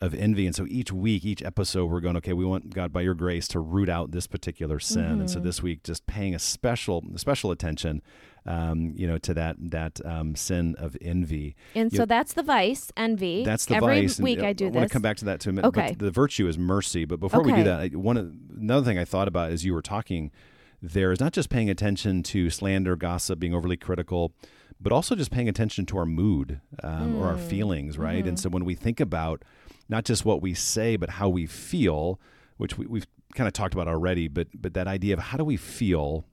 of 0.00 0.14
envy. 0.14 0.46
And 0.46 0.54
so 0.54 0.64
each 0.68 0.92
week, 0.92 1.24
each 1.24 1.42
episode, 1.42 1.86
we're 1.86 2.00
going, 2.00 2.16
okay, 2.18 2.32
we 2.32 2.44
want 2.44 2.72
God 2.72 2.92
by 2.92 3.00
your 3.00 3.14
grace 3.14 3.48
to 3.48 3.58
root 3.58 3.88
out 3.88 4.12
this 4.12 4.28
particular 4.28 4.78
sin. 4.78 5.04
And 5.04 5.18
Mm-hmm. 5.22 5.26
so 5.26 5.40
this 5.40 5.60
week, 5.60 5.82
just 5.82 6.06
paying 6.06 6.36
a 6.36 6.38
special 6.38 7.02
special 7.16 7.50
attention, 7.50 8.00
um, 8.46 8.92
you 8.94 9.08
know, 9.08 9.18
to 9.18 9.34
that 9.34 9.56
that 9.58 10.00
um, 10.06 10.36
sin 10.36 10.76
of 10.78 10.96
envy. 11.02 11.56
and 11.74 11.90
you 11.92 11.96
so 11.96 12.02
know, 12.02 12.06
that's 12.06 12.32
the 12.34 12.44
vice, 12.44 12.92
envy. 12.96 13.42
That's 13.44 13.66
the 13.66 13.74
Every 13.74 14.02
vice. 14.02 14.18
and, 14.18 14.24
week 14.24 14.38
uh, 14.38 14.46
I 14.46 14.52
do 14.52 14.66
I 14.68 14.70
want 14.70 14.88
to 14.88 14.92
come 14.92 15.02
back 15.02 15.16
to 15.16 15.24
that 15.24 15.40
too. 15.40 15.50
a 15.50 15.52
minute. 15.54 15.66
Okay. 15.68 15.88
But 15.88 15.98
the 15.98 16.12
virtue 16.12 16.46
is 16.46 16.56
mercy. 16.56 17.04
But 17.04 17.18
before 17.18 17.42
we 17.42 17.52
do 17.52 17.64
that, 17.64 17.80
I, 17.80 17.88
one 17.88 18.16
another 18.56 18.86
thing 18.86 18.98
I 18.98 19.04
thought 19.04 19.26
about 19.26 19.50
as 19.50 19.64
you 19.64 19.74
were 19.74 19.82
talking 19.82 20.30
there 20.82 21.12
is 21.12 21.20
not 21.20 21.32
just 21.32 21.50
paying 21.50 21.68
attention 21.70 22.22
to 22.24 22.50
slander, 22.50 22.96
gossip, 22.96 23.38
being 23.38 23.54
overly 23.54 23.76
critical, 23.76 24.32
but 24.80 24.92
also 24.92 25.14
just 25.16 25.30
paying 25.30 25.48
attention 25.48 25.86
to 25.86 25.98
our 25.98 26.06
mood 26.06 26.60
um, 26.82 27.16
or 27.16 27.26
our 27.26 27.36
Mm. 27.36 27.48
feelings, 27.48 27.98
right? 27.98 28.18
Mm-hmm. 28.20 28.28
And 28.28 28.38
so 28.40 28.48
when 28.48 28.64
we 28.64 28.74
think 28.74 29.00
about 29.00 29.42
not 29.88 30.04
just 30.04 30.24
what 30.24 30.40
we 30.40 30.54
say, 30.54 30.96
but 30.96 31.10
how 31.10 31.28
we 31.28 31.46
feel, 31.46 32.20
which 32.58 32.78
we, 32.78 32.86
we've 32.86 33.06
kind 33.34 33.46
of 33.48 33.52
talked 33.52 33.74
about 33.74 33.88
already, 33.88 34.28
but 34.28 34.48
but 34.54 34.74
that 34.74 34.86
idea 34.86 35.14
of 35.14 35.20
how 35.20 35.36
do 35.38 35.44
we 35.44 35.56
feel? 35.56 36.24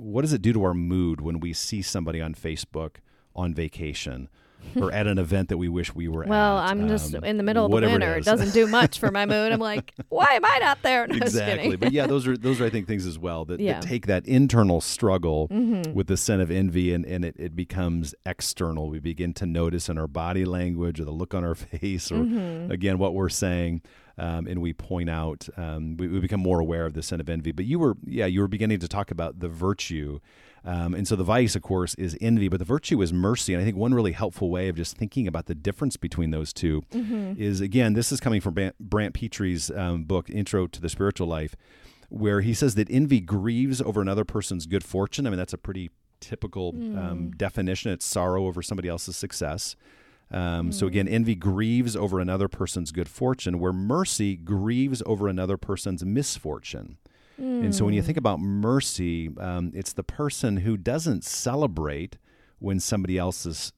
What 0.00 0.22
does 0.22 0.32
it 0.32 0.42
do 0.42 0.52
to 0.52 0.62
our 0.64 0.74
mood 0.74 1.20
when 1.20 1.40
we 1.40 1.52
see 1.52 1.82
somebody 1.82 2.20
on 2.20 2.34
Facebook 2.34 2.96
on 3.34 3.52
vacation? 3.52 4.28
Or 4.76 4.92
at 4.92 5.06
an 5.06 5.18
event 5.18 5.48
that 5.48 5.56
we 5.58 5.68
wish 5.68 5.94
we 5.94 6.08
were 6.08 6.24
well, 6.24 6.58
at. 6.58 6.62
Well, 6.62 6.70
I'm 6.70 6.88
just 6.88 7.14
um, 7.14 7.24
in 7.24 7.36
the 7.36 7.42
middle 7.42 7.64
of 7.64 7.70
the 7.70 7.76
winter. 7.88 8.14
It, 8.16 8.20
is. 8.20 8.26
doesn't 8.26 8.52
do 8.52 8.66
much 8.66 8.98
for 8.98 9.10
my 9.10 9.24
mood. 9.26 9.50
I'm 9.52 9.58
like, 9.74 9.92
why 10.08 10.26
am 10.32 10.44
I 10.44 10.58
not 10.60 10.82
there? 10.82 11.06
No, 11.06 11.16
exactly 11.16 11.76
but 11.76 11.92
yeah 11.92 12.06
those 12.06 12.26
are 12.26 12.36
those 12.46 12.60
are 12.60 12.64
i 12.66 12.70
think 12.70 12.86
things 12.86 13.06
as 13.06 13.18
well 13.18 13.44
that, 13.46 13.60
Yeah. 13.60 13.72
Mm-hmm. 13.72 13.80
that 13.80 13.86
take 13.88 14.06
that 14.06 14.26
internal 14.26 14.80
struggle 14.80 15.48
with 15.48 16.06
the 16.06 16.16
sin 16.16 16.40
of 16.40 16.50
envy 16.50 16.92
and, 16.92 17.04
and 17.06 17.24
it, 17.24 17.34
it 17.38 17.56
becomes 17.56 18.14
external 18.26 18.88
we 18.90 18.98
begin 19.00 19.32
to 19.34 19.46
notice 19.46 19.88
in 19.88 19.98
our 19.98 20.06
body 20.06 20.44
language 20.44 21.00
or 21.00 21.04
the 21.04 21.10
look 21.10 21.34
on 21.34 21.44
our 21.44 21.54
face 21.80 22.12
or 22.12 22.16
Mm-hmm. 22.18 22.70
again 22.70 22.98
what 22.98 23.14
we're 23.14 23.28
saying 23.28 23.82
um, 24.18 24.46
and 24.48 24.60
we 24.60 24.72
point 24.72 25.08
out 25.08 25.48
um, 25.56 25.96
we, 25.96 26.08
we 26.08 26.18
become 26.20 26.40
more 26.40 26.58
aware 26.60 26.84
of 26.86 26.94
the 26.94 27.02
sin 27.02 27.20
of 27.20 27.28
envy 27.28 27.52
but 27.52 27.64
you 27.64 27.78
were 27.78 27.96
yeah 28.06 28.26
you 28.26 28.40
were 28.40 28.48
beginning 28.48 28.78
to 28.80 28.88
talk 28.88 29.10
about 29.10 29.40
the 29.40 29.48
virtue 29.48 30.18
um, 30.64 30.94
and 30.94 31.06
so 31.08 31.14
the 31.16 31.24
vice 31.24 31.54
of 31.56 31.62
course 31.62 31.94
is 31.94 32.16
envy 32.20 32.48
but 32.48 32.58
the 32.58 32.64
virtue 32.64 33.00
is 33.02 33.12
mercy. 33.12 33.54
And 33.54 33.60
i 33.62 33.64
think 33.64 33.76
one 33.76 33.94
really 33.94 34.12
helpful 34.12 34.50
way 34.50 34.68
of 34.68 34.76
just 34.76 34.96
thinking 34.96 35.26
about 35.26 35.46
the 35.46 35.54
difference 35.54 35.96
between 35.96 36.30
those 36.30 36.52
2 36.52 36.82
is 37.38 37.60
again 37.60 37.94
this 37.94 38.10
is 38.12 38.20
coming 38.20 38.40
from 38.40 38.54
Brant, 38.54 38.78
Brant 38.78 39.14
Pitre's 39.14 39.70
um, 39.70 40.04
book 40.04 40.28
intro 40.30 40.66
to 40.66 40.80
the 40.80 40.88
spiritual 40.88 41.26
life 41.26 41.54
where 42.08 42.40
he 42.40 42.54
says 42.54 42.74
that 42.74 42.88
envy 42.90 43.20
grieves 43.20 43.80
over 43.82 44.00
another 44.00 44.24
person's 44.24 44.66
good 44.66 44.82
fortune. 44.84 45.26
I 45.26 45.30
mean 45.30 45.38
that's 45.38 45.52
a 45.52 45.58
pretty 45.58 45.90
typical 46.20 46.70
um, 46.98 47.30
definition. 47.36 47.92
It's 47.92 48.04
sorrow 48.04 48.46
over 48.46 48.62
somebody 48.62 48.88
else's 48.88 49.16
success. 49.16 49.76
Um, 50.30 50.72
So 50.72 50.86
again, 50.86 51.06
envy 51.08 51.34
grieves 51.34 51.94
over 51.96 52.18
another 52.20 52.48
person's 52.48 52.92
good 52.92 53.08
fortune, 53.08 53.58
where 53.58 53.72
mercy 53.72 54.36
grieves 54.36 55.02
over 55.06 55.28
another 55.28 55.56
person's 55.56 56.04
misfortune. 56.04 56.98
And 57.38 57.74
so 57.74 57.84
when 57.84 57.94
you 57.94 58.02
think 58.02 58.18
about 58.18 58.40
mercy, 58.40 59.30
um, 59.38 59.70
it's 59.74 59.92
the 59.92 60.02
person 60.02 60.58
who 60.58 60.76
doesn't 60.76 61.24
celebrate 61.24 62.18
when 62.58 62.80
somebody 62.80 63.16
else 63.16 63.46
is, 63.46 63.72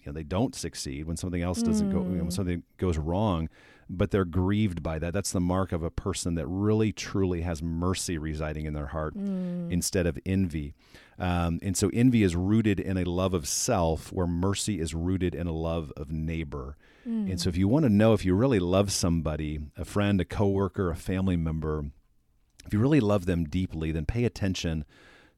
you 0.00 0.06
know, 0.06 0.12
they 0.12 0.24
don't 0.24 0.54
succeed, 0.54 1.06
when 1.06 1.16
something 1.16 1.40
else 1.40 1.62
doesn't 1.62 1.90
go, 1.90 2.02
you 2.02 2.16
know, 2.16 2.22
when 2.24 2.30
something 2.32 2.64
goes 2.76 2.98
wrong, 2.98 3.48
but 3.88 4.10
they're 4.10 4.24
grieved 4.24 4.82
by 4.82 4.98
that. 4.98 5.12
That's 5.12 5.30
the 5.30 5.40
mark 5.40 5.70
of 5.70 5.82
a 5.82 5.90
person 5.90 6.34
that 6.34 6.46
really, 6.48 6.90
truly 6.92 7.42
has 7.42 7.62
mercy 7.62 8.18
residing 8.18 8.66
in 8.66 8.74
their 8.74 8.88
heart 8.88 9.14
instead 9.70 10.06
of 10.06 10.18
envy. 10.26 10.74
Um, 11.16 11.60
and 11.62 11.76
so 11.76 11.90
envy 11.92 12.24
is 12.24 12.34
rooted 12.34 12.80
in 12.80 12.96
a 12.96 13.04
love 13.04 13.34
of 13.34 13.46
self, 13.46 14.12
where 14.12 14.26
mercy 14.26 14.80
is 14.80 14.92
rooted 14.94 15.34
in 15.34 15.46
a 15.46 15.52
love 15.52 15.92
of 15.96 16.10
neighbor. 16.10 16.76
And 17.04 17.40
so 17.40 17.48
if 17.48 17.56
you 17.56 17.68
want 17.68 17.84
to 17.84 17.90
know 17.90 18.12
if 18.14 18.24
you 18.24 18.34
really 18.34 18.58
love 18.58 18.90
somebody, 18.90 19.60
a 19.76 19.84
friend, 19.84 20.20
a 20.20 20.24
coworker, 20.24 20.90
a 20.90 20.96
family 20.96 21.36
member, 21.36 21.84
if 22.66 22.72
you 22.72 22.78
really 22.78 23.00
love 23.00 23.26
them 23.26 23.44
deeply, 23.44 23.92
then 23.92 24.06
pay 24.06 24.24
attention 24.24 24.84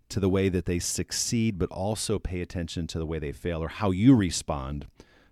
to 0.09 0.21
the 0.21 0.29
way 0.29 0.49
that 0.49 0.67
they 0.67 0.79
succeed, 0.79 1.59
but 1.59 1.71
also 1.71 2.19
pay 2.19 2.41
attention 2.41 2.87
to 2.87 2.99
the 2.99 3.07
way 3.07 3.19
they 3.19 3.33
fail 3.33 3.63
or 3.63 3.69
how 3.69 3.91
you 3.91 4.15
respond 4.15 4.87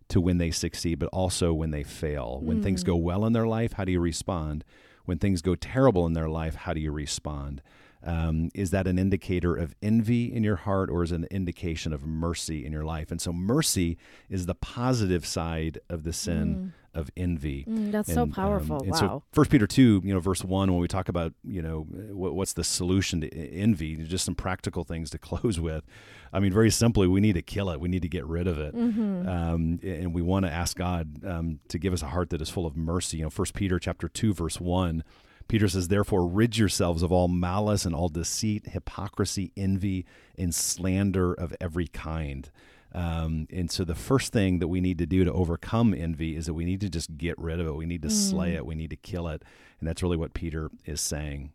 to 0.09 0.21
when 0.21 0.39
they 0.39 0.51
succeed, 0.51 0.99
but 0.99 1.09
also 1.09 1.53
when 1.53 1.71
they 1.71 1.83
fail. 1.83 2.41
When 2.43 2.63
things 2.63 2.83
hmm. 2.83 2.89
go 2.89 2.97
well 2.97 3.25
in 3.25 3.33
their 3.33 3.47
life, 3.47 3.75
how 3.75 3.85
do 3.85 3.93
you 3.93 4.01
respond? 4.01 4.65
When 5.05 5.19
things 5.19 5.43
go 5.43 5.55
terrible 5.55 6.07
in 6.07 6.15
their 6.15 6.29
life, 6.29 6.55
how 6.55 6.73
do 6.73 6.81
you 6.81 6.91
respond? 6.91 7.63
Um, 8.07 8.51
is 8.55 8.71
that 8.71 8.87
an 8.87 8.99
indicator 8.99 9.57
of 9.57 9.75
envy 9.83 10.31
in 10.31 10.45
your 10.45 10.57
heart 10.57 10.91
or 10.91 11.03
is 11.03 11.11
it 11.13 11.17
an 11.17 11.27
indication 11.31 11.93
of 11.95 12.05
mercy 12.05 12.65
in 12.67 12.71
your 12.71 12.85
life? 12.85 13.11
And 13.11 13.19
so, 13.21 13.33
mercy 13.33 13.97
is 14.29 14.45
the 14.47 14.55
positive 14.55 15.25
side 15.25 15.79
of 15.89 16.03
the 16.05 16.13
sin 16.13 16.75
of 16.93 17.11
envy. 17.17 17.65
Mm, 17.69 17.91
that's 17.93 18.09
so 18.13 18.23
And, 18.23 18.31
um, 18.31 18.31
powerful. 18.31 18.83
and 18.83 18.91
wow. 18.93 18.99
so 18.99 19.23
First 19.33 19.51
Peter 19.51 19.67
two, 19.67 20.01
you 20.05 20.13
know, 20.15 20.21
verse 20.21 20.45
one, 20.45 20.71
when 20.71 20.81
we 20.81 20.87
talk 20.87 21.09
about, 21.09 21.33
you 21.43 21.61
know, 21.63 21.81
what, 22.13 22.35
what's 22.35 22.53
the 22.53 22.63
solution 22.63 23.23
to 23.23 23.29
envy? 23.35 23.97
Just 23.97 24.25
some 24.27 24.35
practical 24.35 24.85
things 24.85 25.09
to 25.11 25.19
close 25.31 25.59
with. 25.59 25.85
I 26.33 26.41
mean, 26.41 26.53
very 26.53 26.71
simply, 26.71 27.09
we 27.09 27.21
need 27.21 27.35
to 27.35 27.43
kill 27.43 27.71
it. 27.71 27.81
We 27.81 27.89
need 27.89 28.03
to 28.03 28.09
get 28.09 28.27
rid 28.27 28.47
of 28.47 28.59
it, 28.59 28.75
Mm-hmm. 28.77 29.29
um, 29.29 29.81
and 29.83 30.13
we 30.13 30.21
want 30.21 30.45
to 30.47 30.53
ask 30.53 30.77
God 30.77 31.25
um, 31.25 31.61
to 31.69 31.79
give 31.79 31.93
us 31.95 32.03
a 32.03 32.07
heart 32.09 32.31
that 32.31 32.41
is 32.43 32.51
full 32.51 32.67
of 32.67 32.77
mercy. 32.77 33.17
You 33.19 33.25
know, 33.25 33.31
First 33.31 33.55
Peter 33.55 33.79
chapter 33.79 34.09
two, 34.09 34.35
verse 34.35 34.61
one. 34.61 35.05
Peter 35.49 35.69
says, 35.69 35.89
Therefore, 35.89 36.27
rid 36.27 36.57
yourselves 36.57 37.03
of 37.03 37.13
all 37.13 37.29
malice 37.29 37.85
and 37.85 37.95
all 37.95 38.09
deceit, 38.09 38.69
hypocrisy, 38.69 39.53
envy, 39.57 40.07
and 40.39 40.55
slander 40.55 41.33
of 41.33 41.55
every 41.61 41.87
kind. 41.87 42.51
Um, 42.95 43.47
and 43.51 43.71
so, 43.71 43.85
the 43.85 43.95
first 43.95 44.33
thing 44.33 44.61
that 44.61 44.69
we 44.69 44.81
need 44.81 44.99
to 44.99 45.07
do 45.07 45.25
to 45.25 45.33
overcome 45.33 45.95
envy 45.95 46.37
is 46.37 46.47
that 46.47 46.55
we 46.55 46.65
need 46.65 46.81
to 46.81 46.89
just 46.89 47.17
get 47.17 47.39
rid 47.39 47.61
of 47.61 47.67
it. 47.67 47.75
We 47.75 47.87
need 47.87 48.03
to 48.03 48.11
slay 48.11 48.55
it. 48.55 48.65
We 48.65 48.75
need 48.75 48.91
to 48.91 48.97
kill 48.97 49.29
it. 49.29 49.43
And 49.81 49.89
that's 49.89 50.03
really 50.03 50.17
what 50.17 50.33
Peter 50.33 50.71
is 50.85 51.01
saying. 51.01 51.53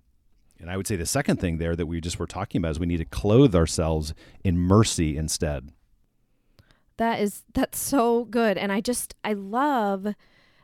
And 0.59 0.69
I 0.69 0.77
would 0.77 0.87
say 0.87 0.95
the 0.95 1.05
second 1.05 1.39
thing 1.39 1.57
there 1.57 1.75
that 1.75 1.85
we 1.85 2.01
just 2.01 2.19
were 2.19 2.27
talking 2.27 2.59
about 2.59 2.71
is 2.71 2.79
we 2.79 2.85
need 2.85 2.97
to 2.97 3.05
clothe 3.05 3.55
ourselves 3.55 4.13
in 4.43 4.57
mercy 4.57 5.17
instead. 5.17 5.71
That 6.97 7.21
is 7.21 7.43
that's 7.53 7.79
so 7.79 8.25
good 8.25 8.57
and 8.57 8.71
I 8.73 8.81
just 8.81 9.15
I 9.23 9.31
love 9.31 10.13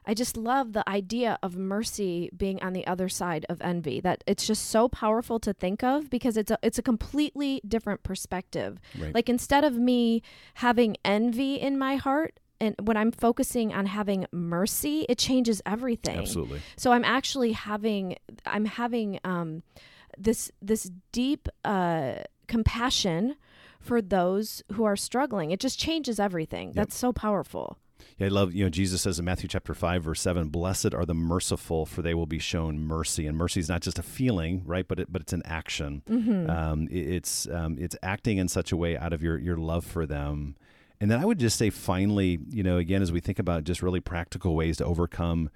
I 0.07 0.13
just 0.13 0.37
love 0.37 0.73
the 0.73 0.87
idea 0.87 1.39
of 1.41 1.57
mercy 1.57 2.29
being 2.35 2.61
on 2.61 2.73
the 2.73 2.85
other 2.85 3.09
side 3.09 3.45
of 3.49 3.61
envy. 3.61 3.99
That 3.99 4.23
it's 4.27 4.45
just 4.45 4.69
so 4.69 4.87
powerful 4.87 5.39
to 5.39 5.53
think 5.53 5.83
of 5.83 6.09
because 6.09 6.37
it's 6.37 6.51
a 6.51 6.59
it's 6.61 6.77
a 6.77 6.83
completely 6.83 7.61
different 7.67 8.03
perspective. 8.03 8.79
Right. 8.97 9.13
Like 9.13 9.29
instead 9.29 9.63
of 9.63 9.77
me 9.77 10.21
having 10.55 10.97
envy 11.03 11.55
in 11.55 11.77
my 11.77 11.95
heart 11.95 12.39
and 12.59 12.75
when 12.81 12.97
I'm 12.97 13.11
focusing 13.11 13.73
on 13.73 13.85
having 13.85 14.25
mercy, 14.31 15.05
it 15.09 15.17
changes 15.17 15.61
everything. 15.65 16.19
Absolutely. 16.19 16.61
So 16.77 16.91
I'm 16.91 17.03
actually 17.03 17.51
having 17.51 18.17
I'm 18.45 18.65
having 18.65 19.19
um, 19.23 19.63
this 20.17 20.51
this 20.61 20.89
deep 21.11 21.49
uh, 21.63 22.15
compassion 22.47 23.35
for 23.79 24.01
those 24.01 24.63
who 24.73 24.83
are 24.83 24.95
struggling. 24.95 25.51
It 25.51 25.59
just 25.59 25.77
changes 25.77 26.19
everything. 26.19 26.71
That's 26.73 26.95
so 26.95 27.13
powerful. 27.13 27.77
Yeah, 28.17 28.27
I 28.27 28.29
love, 28.29 28.53
you 28.53 28.63
know, 28.63 28.69
Jesus 28.69 29.01
says 29.01 29.19
in 29.19 29.25
Matthew 29.25 29.49
chapter 29.49 29.73
5, 29.73 30.03
verse 30.03 30.21
7, 30.21 30.47
Blessed 30.49 30.93
are 30.93 31.05
the 31.05 31.13
merciful, 31.13 31.85
for 31.85 32.01
they 32.01 32.13
will 32.13 32.25
be 32.25 32.39
shown 32.39 32.79
mercy. 32.79 33.27
And 33.27 33.37
mercy 33.37 33.59
is 33.59 33.67
not 33.69 33.81
just 33.81 33.99
a 33.99 34.03
feeling, 34.03 34.61
right? 34.65 34.87
But 34.87 34.99
it, 34.99 35.11
but 35.11 35.21
it's 35.21 35.33
an 35.33 35.41
action. 35.45 36.01
Um, 36.49 36.87
it- 36.89 36.95
it's 37.15 37.47
um, 37.49 37.77
it's 37.79 37.95
acting 38.01 38.37
in 38.37 38.47
such 38.47 38.71
a 38.71 38.77
way 38.77 38.97
out 38.97 39.11
of 39.13 39.21
your, 39.21 39.37
your 39.37 39.57
love 39.57 39.85
for 39.85 40.05
them. 40.05 40.55
And 41.01 41.11
then 41.11 41.19
I 41.19 41.25
would 41.25 41.39
just 41.39 41.57
say, 41.57 41.69
finally, 41.69 42.39
you 42.49 42.63
know, 42.63 42.77
again, 42.77 43.01
as 43.01 43.11
we 43.11 43.19
think 43.19 43.37
about 43.37 43.65
just 43.65 43.81
really 43.83 43.99
practical 43.99 44.55
ways 44.55 44.77
to 44.77 44.85
overcome 44.85 45.49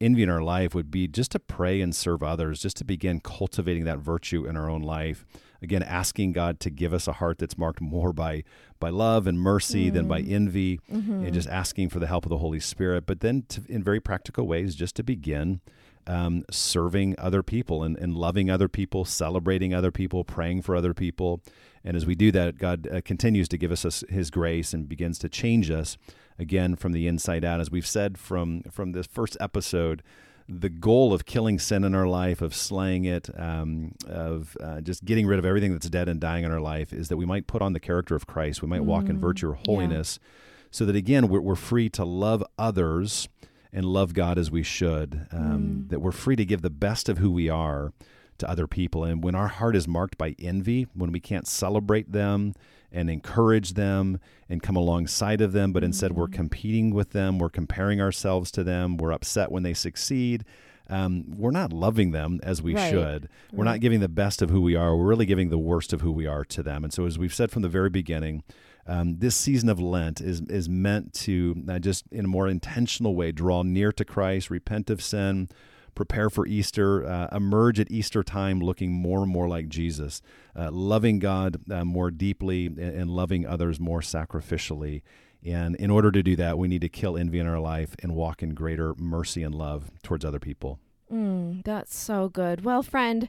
envy 0.00 0.22
in 0.22 0.30
our 0.30 0.42
life, 0.42 0.74
would 0.74 0.90
be 0.90 1.06
just 1.08 1.32
to 1.32 1.38
pray 1.38 1.80
and 1.82 1.94
serve 1.94 2.22
others, 2.22 2.60
just 2.62 2.76
to 2.78 2.84
begin 2.84 3.20
cultivating 3.20 3.84
that 3.84 3.98
virtue 3.98 4.46
in 4.46 4.56
our 4.56 4.70
own 4.70 4.80
life. 4.82 5.26
Again, 5.60 5.82
asking 5.82 6.32
God 6.32 6.60
to 6.60 6.70
give 6.70 6.92
us 6.92 7.08
a 7.08 7.14
heart 7.14 7.38
that's 7.38 7.58
marked 7.58 7.80
more 7.80 8.12
by 8.12 8.44
by 8.80 8.90
love 8.90 9.26
and 9.26 9.40
mercy 9.40 9.90
than 9.90 10.06
by 10.06 10.20
envy, 10.20 10.80
and 11.24 11.34
just 11.34 11.48
asking 11.48 11.88
for 11.88 11.98
the 11.98 12.06
help 12.06 12.24
of 12.24 12.30
the 12.30 12.38
Holy 12.38 12.60
Spirit. 12.60 13.06
But 13.06 13.20
then, 13.20 13.44
to, 13.48 13.62
in 13.68 13.82
very 13.82 14.00
practical 14.00 14.46
ways, 14.46 14.74
just 14.74 14.94
to 14.96 15.02
begin 15.02 15.60
um, 16.06 16.44
serving 16.50 17.14
other 17.18 17.42
people 17.42 17.82
and, 17.82 17.96
and 17.98 18.14
loving 18.14 18.50
other 18.50 18.68
people, 18.68 19.04
celebrating 19.04 19.74
other 19.74 19.90
people, 19.90 20.24
praying 20.24 20.62
for 20.62 20.74
other 20.74 20.94
people. 20.94 21.42
And 21.84 21.96
as 21.96 22.06
we 22.06 22.14
do 22.14 22.32
that, 22.32 22.58
God 22.58 22.88
uh, 22.90 23.00
continues 23.04 23.48
to 23.48 23.58
give 23.58 23.70
us 23.70 24.04
His 24.08 24.30
grace 24.30 24.72
and 24.72 24.88
begins 24.88 25.18
to 25.20 25.28
change 25.28 25.70
us 25.70 25.98
again 26.38 26.76
from 26.76 26.92
the 26.92 27.06
inside 27.06 27.44
out. 27.44 27.60
As 27.60 27.70
we've 27.70 27.86
said 27.86 28.16
from 28.18 28.62
from 28.70 28.92
this 28.92 29.06
first 29.06 29.36
episode, 29.40 30.02
the 30.48 30.70
goal 30.70 31.12
of 31.12 31.26
killing 31.26 31.58
sin 31.58 31.84
in 31.84 31.94
our 31.94 32.06
life, 32.06 32.40
of 32.40 32.54
slaying 32.54 33.04
it, 33.04 33.28
um, 33.38 33.92
of 34.06 34.56
uh, 34.60 34.80
just 34.80 35.04
getting 35.04 35.26
rid 35.26 35.38
of 35.38 35.44
everything 35.44 35.72
that's 35.72 35.88
dead 35.90 36.08
and 36.08 36.20
dying 36.20 36.44
in 36.44 36.50
our 36.50 36.60
life, 36.60 36.92
is 36.92 37.08
that 37.08 37.18
we 37.18 37.26
might 37.26 37.46
put 37.46 37.60
on 37.60 37.74
the 37.74 37.80
character 37.80 38.14
of 38.14 38.26
Christ. 38.26 38.62
We 38.62 38.68
might 38.68 38.80
mm, 38.80 38.86
walk 38.86 39.08
in 39.08 39.18
mm, 39.18 39.20
virtue 39.20 39.50
or 39.50 39.58
holiness, 39.66 40.18
yeah. 40.22 40.28
so 40.70 40.86
that 40.86 40.96
again 40.96 41.28
we're, 41.28 41.40
we're, 41.40 41.54
free 41.54 41.90
to 41.90 42.04
love 42.04 42.42
others 42.58 43.28
and 43.72 43.84
love 43.84 44.14
God 44.14 44.38
as 44.38 44.50
we 44.50 44.62
should. 44.62 45.26
Um, 45.32 45.84
mm. 45.86 45.90
That 45.90 46.00
we're 46.00 46.12
free 46.12 46.36
to 46.36 46.46
give 46.46 46.62
the 46.62 46.70
best 46.70 47.10
of 47.10 47.18
who 47.18 47.30
we 47.30 47.50
are 47.50 47.92
to 48.38 48.48
other 48.48 48.66
people. 48.66 49.04
And 49.04 49.22
when 49.22 49.34
our 49.34 49.48
heart 49.48 49.76
is 49.76 49.86
marked 49.86 50.16
by 50.16 50.34
envy, 50.38 50.86
when 50.94 51.12
we 51.12 51.20
can't 51.20 51.46
celebrate 51.46 52.12
them 52.12 52.54
and 52.92 53.10
encourage 53.10 53.74
them 53.74 54.18
and 54.48 54.62
come 54.62 54.76
alongside 54.76 55.40
of 55.40 55.52
them, 55.52 55.72
but 55.72 55.84
instead 55.84 56.10
mm-hmm. 56.10 56.20
we're 56.20 56.28
competing 56.28 56.94
with 56.94 57.10
them, 57.10 57.38
we're 57.38 57.48
comparing 57.48 58.00
ourselves 58.00 58.50
to 58.52 58.64
them, 58.64 58.96
we're 58.96 59.12
upset 59.12 59.52
when 59.52 59.62
they 59.62 59.74
succeed. 59.74 60.44
Um, 60.90 61.36
we're 61.36 61.50
not 61.50 61.70
loving 61.70 62.12
them 62.12 62.40
as 62.42 62.62
we 62.62 62.74
right. 62.74 62.90
should. 62.90 63.28
We're 63.52 63.64
right. 63.64 63.72
not 63.72 63.80
giving 63.80 64.00
the 64.00 64.08
best 64.08 64.40
of 64.40 64.48
who 64.48 64.62
we 64.62 64.74
are. 64.74 64.96
We're 64.96 65.04
really 65.04 65.26
giving 65.26 65.50
the 65.50 65.58
worst 65.58 65.92
of 65.92 66.00
who 66.00 66.10
we 66.10 66.26
are 66.26 66.46
to 66.46 66.62
them. 66.62 66.82
And 66.82 66.92
so, 66.92 67.04
as 67.04 67.18
we've 67.18 67.34
said 67.34 67.50
from 67.50 67.60
the 67.60 67.68
very 67.68 67.90
beginning, 67.90 68.42
um, 68.86 69.18
this 69.18 69.36
season 69.36 69.68
of 69.68 69.78
Lent 69.78 70.22
is 70.22 70.40
is 70.48 70.66
meant 70.66 71.12
to 71.12 71.62
uh, 71.68 71.78
just 71.78 72.06
in 72.10 72.24
a 72.24 72.28
more 72.28 72.48
intentional 72.48 73.14
way 73.14 73.32
draw 73.32 73.62
near 73.62 73.92
to 73.92 74.04
Christ, 74.04 74.48
repent 74.48 74.88
of 74.88 75.02
sin, 75.02 75.50
prepare 75.98 76.30
for 76.30 76.46
Easter, 76.46 77.04
uh, 77.04 77.26
emerge 77.32 77.80
at 77.80 77.90
Easter 77.90 78.22
time 78.22 78.60
looking 78.60 78.92
more 78.92 79.24
and 79.24 79.32
more 79.32 79.48
like 79.48 79.68
Jesus, 79.68 80.22
uh, 80.54 80.70
loving 80.70 81.18
God 81.18 81.60
uh, 81.68 81.84
more 81.84 82.12
deeply 82.12 82.66
and, 82.66 82.78
and, 82.78 83.10
loving 83.10 83.44
others 83.44 83.80
more 83.80 84.00
sacrificially. 84.00 85.02
And 85.44 85.74
in 85.74 85.90
order 85.90 86.12
to 86.12 86.22
do 86.22 86.36
that, 86.36 86.56
we 86.56 86.68
need 86.68 86.82
to 86.82 86.88
kill 86.88 87.16
envy 87.16 87.40
in 87.40 87.48
our 87.48 87.58
life 87.58 87.96
and 88.00 88.14
walk 88.14 88.44
in 88.44 88.54
greater 88.54 88.94
mercy 88.96 89.42
and 89.42 89.52
love 89.52 89.90
towards 90.04 90.24
other 90.24 90.38
people. 90.38 90.78
Mm, 91.12 91.64
that's 91.64 91.96
so 91.96 92.28
good. 92.28 92.64
Well, 92.64 92.82
friend, 92.82 93.28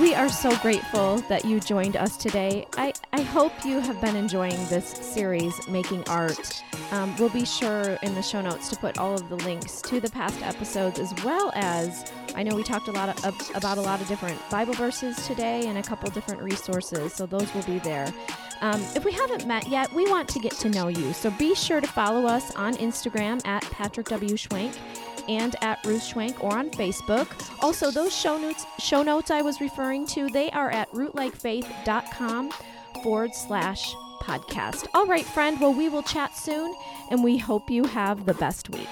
we 0.00 0.14
are 0.14 0.28
so 0.28 0.56
grateful 0.56 1.18
that 1.28 1.44
you 1.44 1.60
joined 1.60 1.96
us 1.96 2.16
today. 2.16 2.66
I, 2.76 2.92
I 3.12 3.20
hope 3.20 3.52
you 3.64 3.78
have 3.78 4.00
been 4.00 4.16
enjoying 4.16 4.56
this 4.66 4.84
series, 4.84 5.68
Making 5.68 6.02
Art. 6.08 6.64
Um, 6.90 7.14
we'll 7.16 7.28
be 7.28 7.44
sure 7.44 7.96
in 8.02 8.14
the 8.16 8.22
show 8.22 8.40
notes 8.40 8.68
to 8.70 8.76
put 8.76 8.98
all 8.98 9.14
of 9.14 9.28
the 9.28 9.36
links 9.36 9.80
to 9.82 10.00
the 10.00 10.10
past 10.10 10.42
episodes, 10.42 10.98
as 10.98 11.14
well 11.24 11.52
as 11.54 12.10
I 12.34 12.42
know 12.42 12.56
we 12.56 12.64
talked 12.64 12.88
a 12.88 12.92
lot 12.92 13.24
of, 13.24 13.50
about 13.54 13.78
a 13.78 13.82
lot 13.82 14.00
of 14.00 14.08
different 14.08 14.40
Bible 14.50 14.74
verses 14.74 15.24
today 15.24 15.68
and 15.68 15.78
a 15.78 15.82
couple 15.82 16.10
different 16.10 16.42
resources, 16.42 17.12
so 17.12 17.26
those 17.26 17.52
will 17.54 17.62
be 17.62 17.78
there. 17.78 18.12
Um, 18.60 18.80
if 18.96 19.04
we 19.04 19.12
haven't 19.12 19.46
met 19.46 19.68
yet, 19.68 19.92
we 19.92 20.10
want 20.10 20.28
to 20.30 20.40
get 20.40 20.52
to 20.54 20.68
know 20.68 20.88
you, 20.88 21.12
so 21.12 21.30
be 21.32 21.54
sure 21.54 21.80
to 21.80 21.86
follow 21.86 22.26
us 22.26 22.54
on 22.56 22.74
Instagram 22.74 23.44
at 23.46 23.62
Patrick 23.64 24.08
W. 24.08 24.34
Schwenk 24.34 24.76
and 25.28 25.56
at 25.62 25.84
Ruth 25.84 26.02
Schwenk 26.02 26.42
or 26.42 26.56
on 26.56 26.70
Facebook. 26.70 27.28
Also, 27.62 27.90
those 27.90 28.14
show 28.14 28.38
notes 28.38 28.66
show 28.78 29.02
notes 29.02 29.30
I 29.30 29.42
was 29.42 29.60
referring 29.60 30.06
to, 30.08 30.28
they 30.28 30.50
are 30.50 30.70
at 30.70 30.90
rootlikefaith.com 30.92 32.52
forward 33.02 33.34
slash 33.34 33.94
podcast. 34.20 34.86
All 34.94 35.06
right, 35.06 35.24
friend. 35.24 35.60
Well, 35.60 35.74
we 35.74 35.88
will 35.88 36.02
chat 36.02 36.36
soon, 36.36 36.74
and 37.10 37.22
we 37.22 37.36
hope 37.36 37.70
you 37.70 37.84
have 37.84 38.24
the 38.26 38.34
best 38.34 38.70
week. 38.70 38.88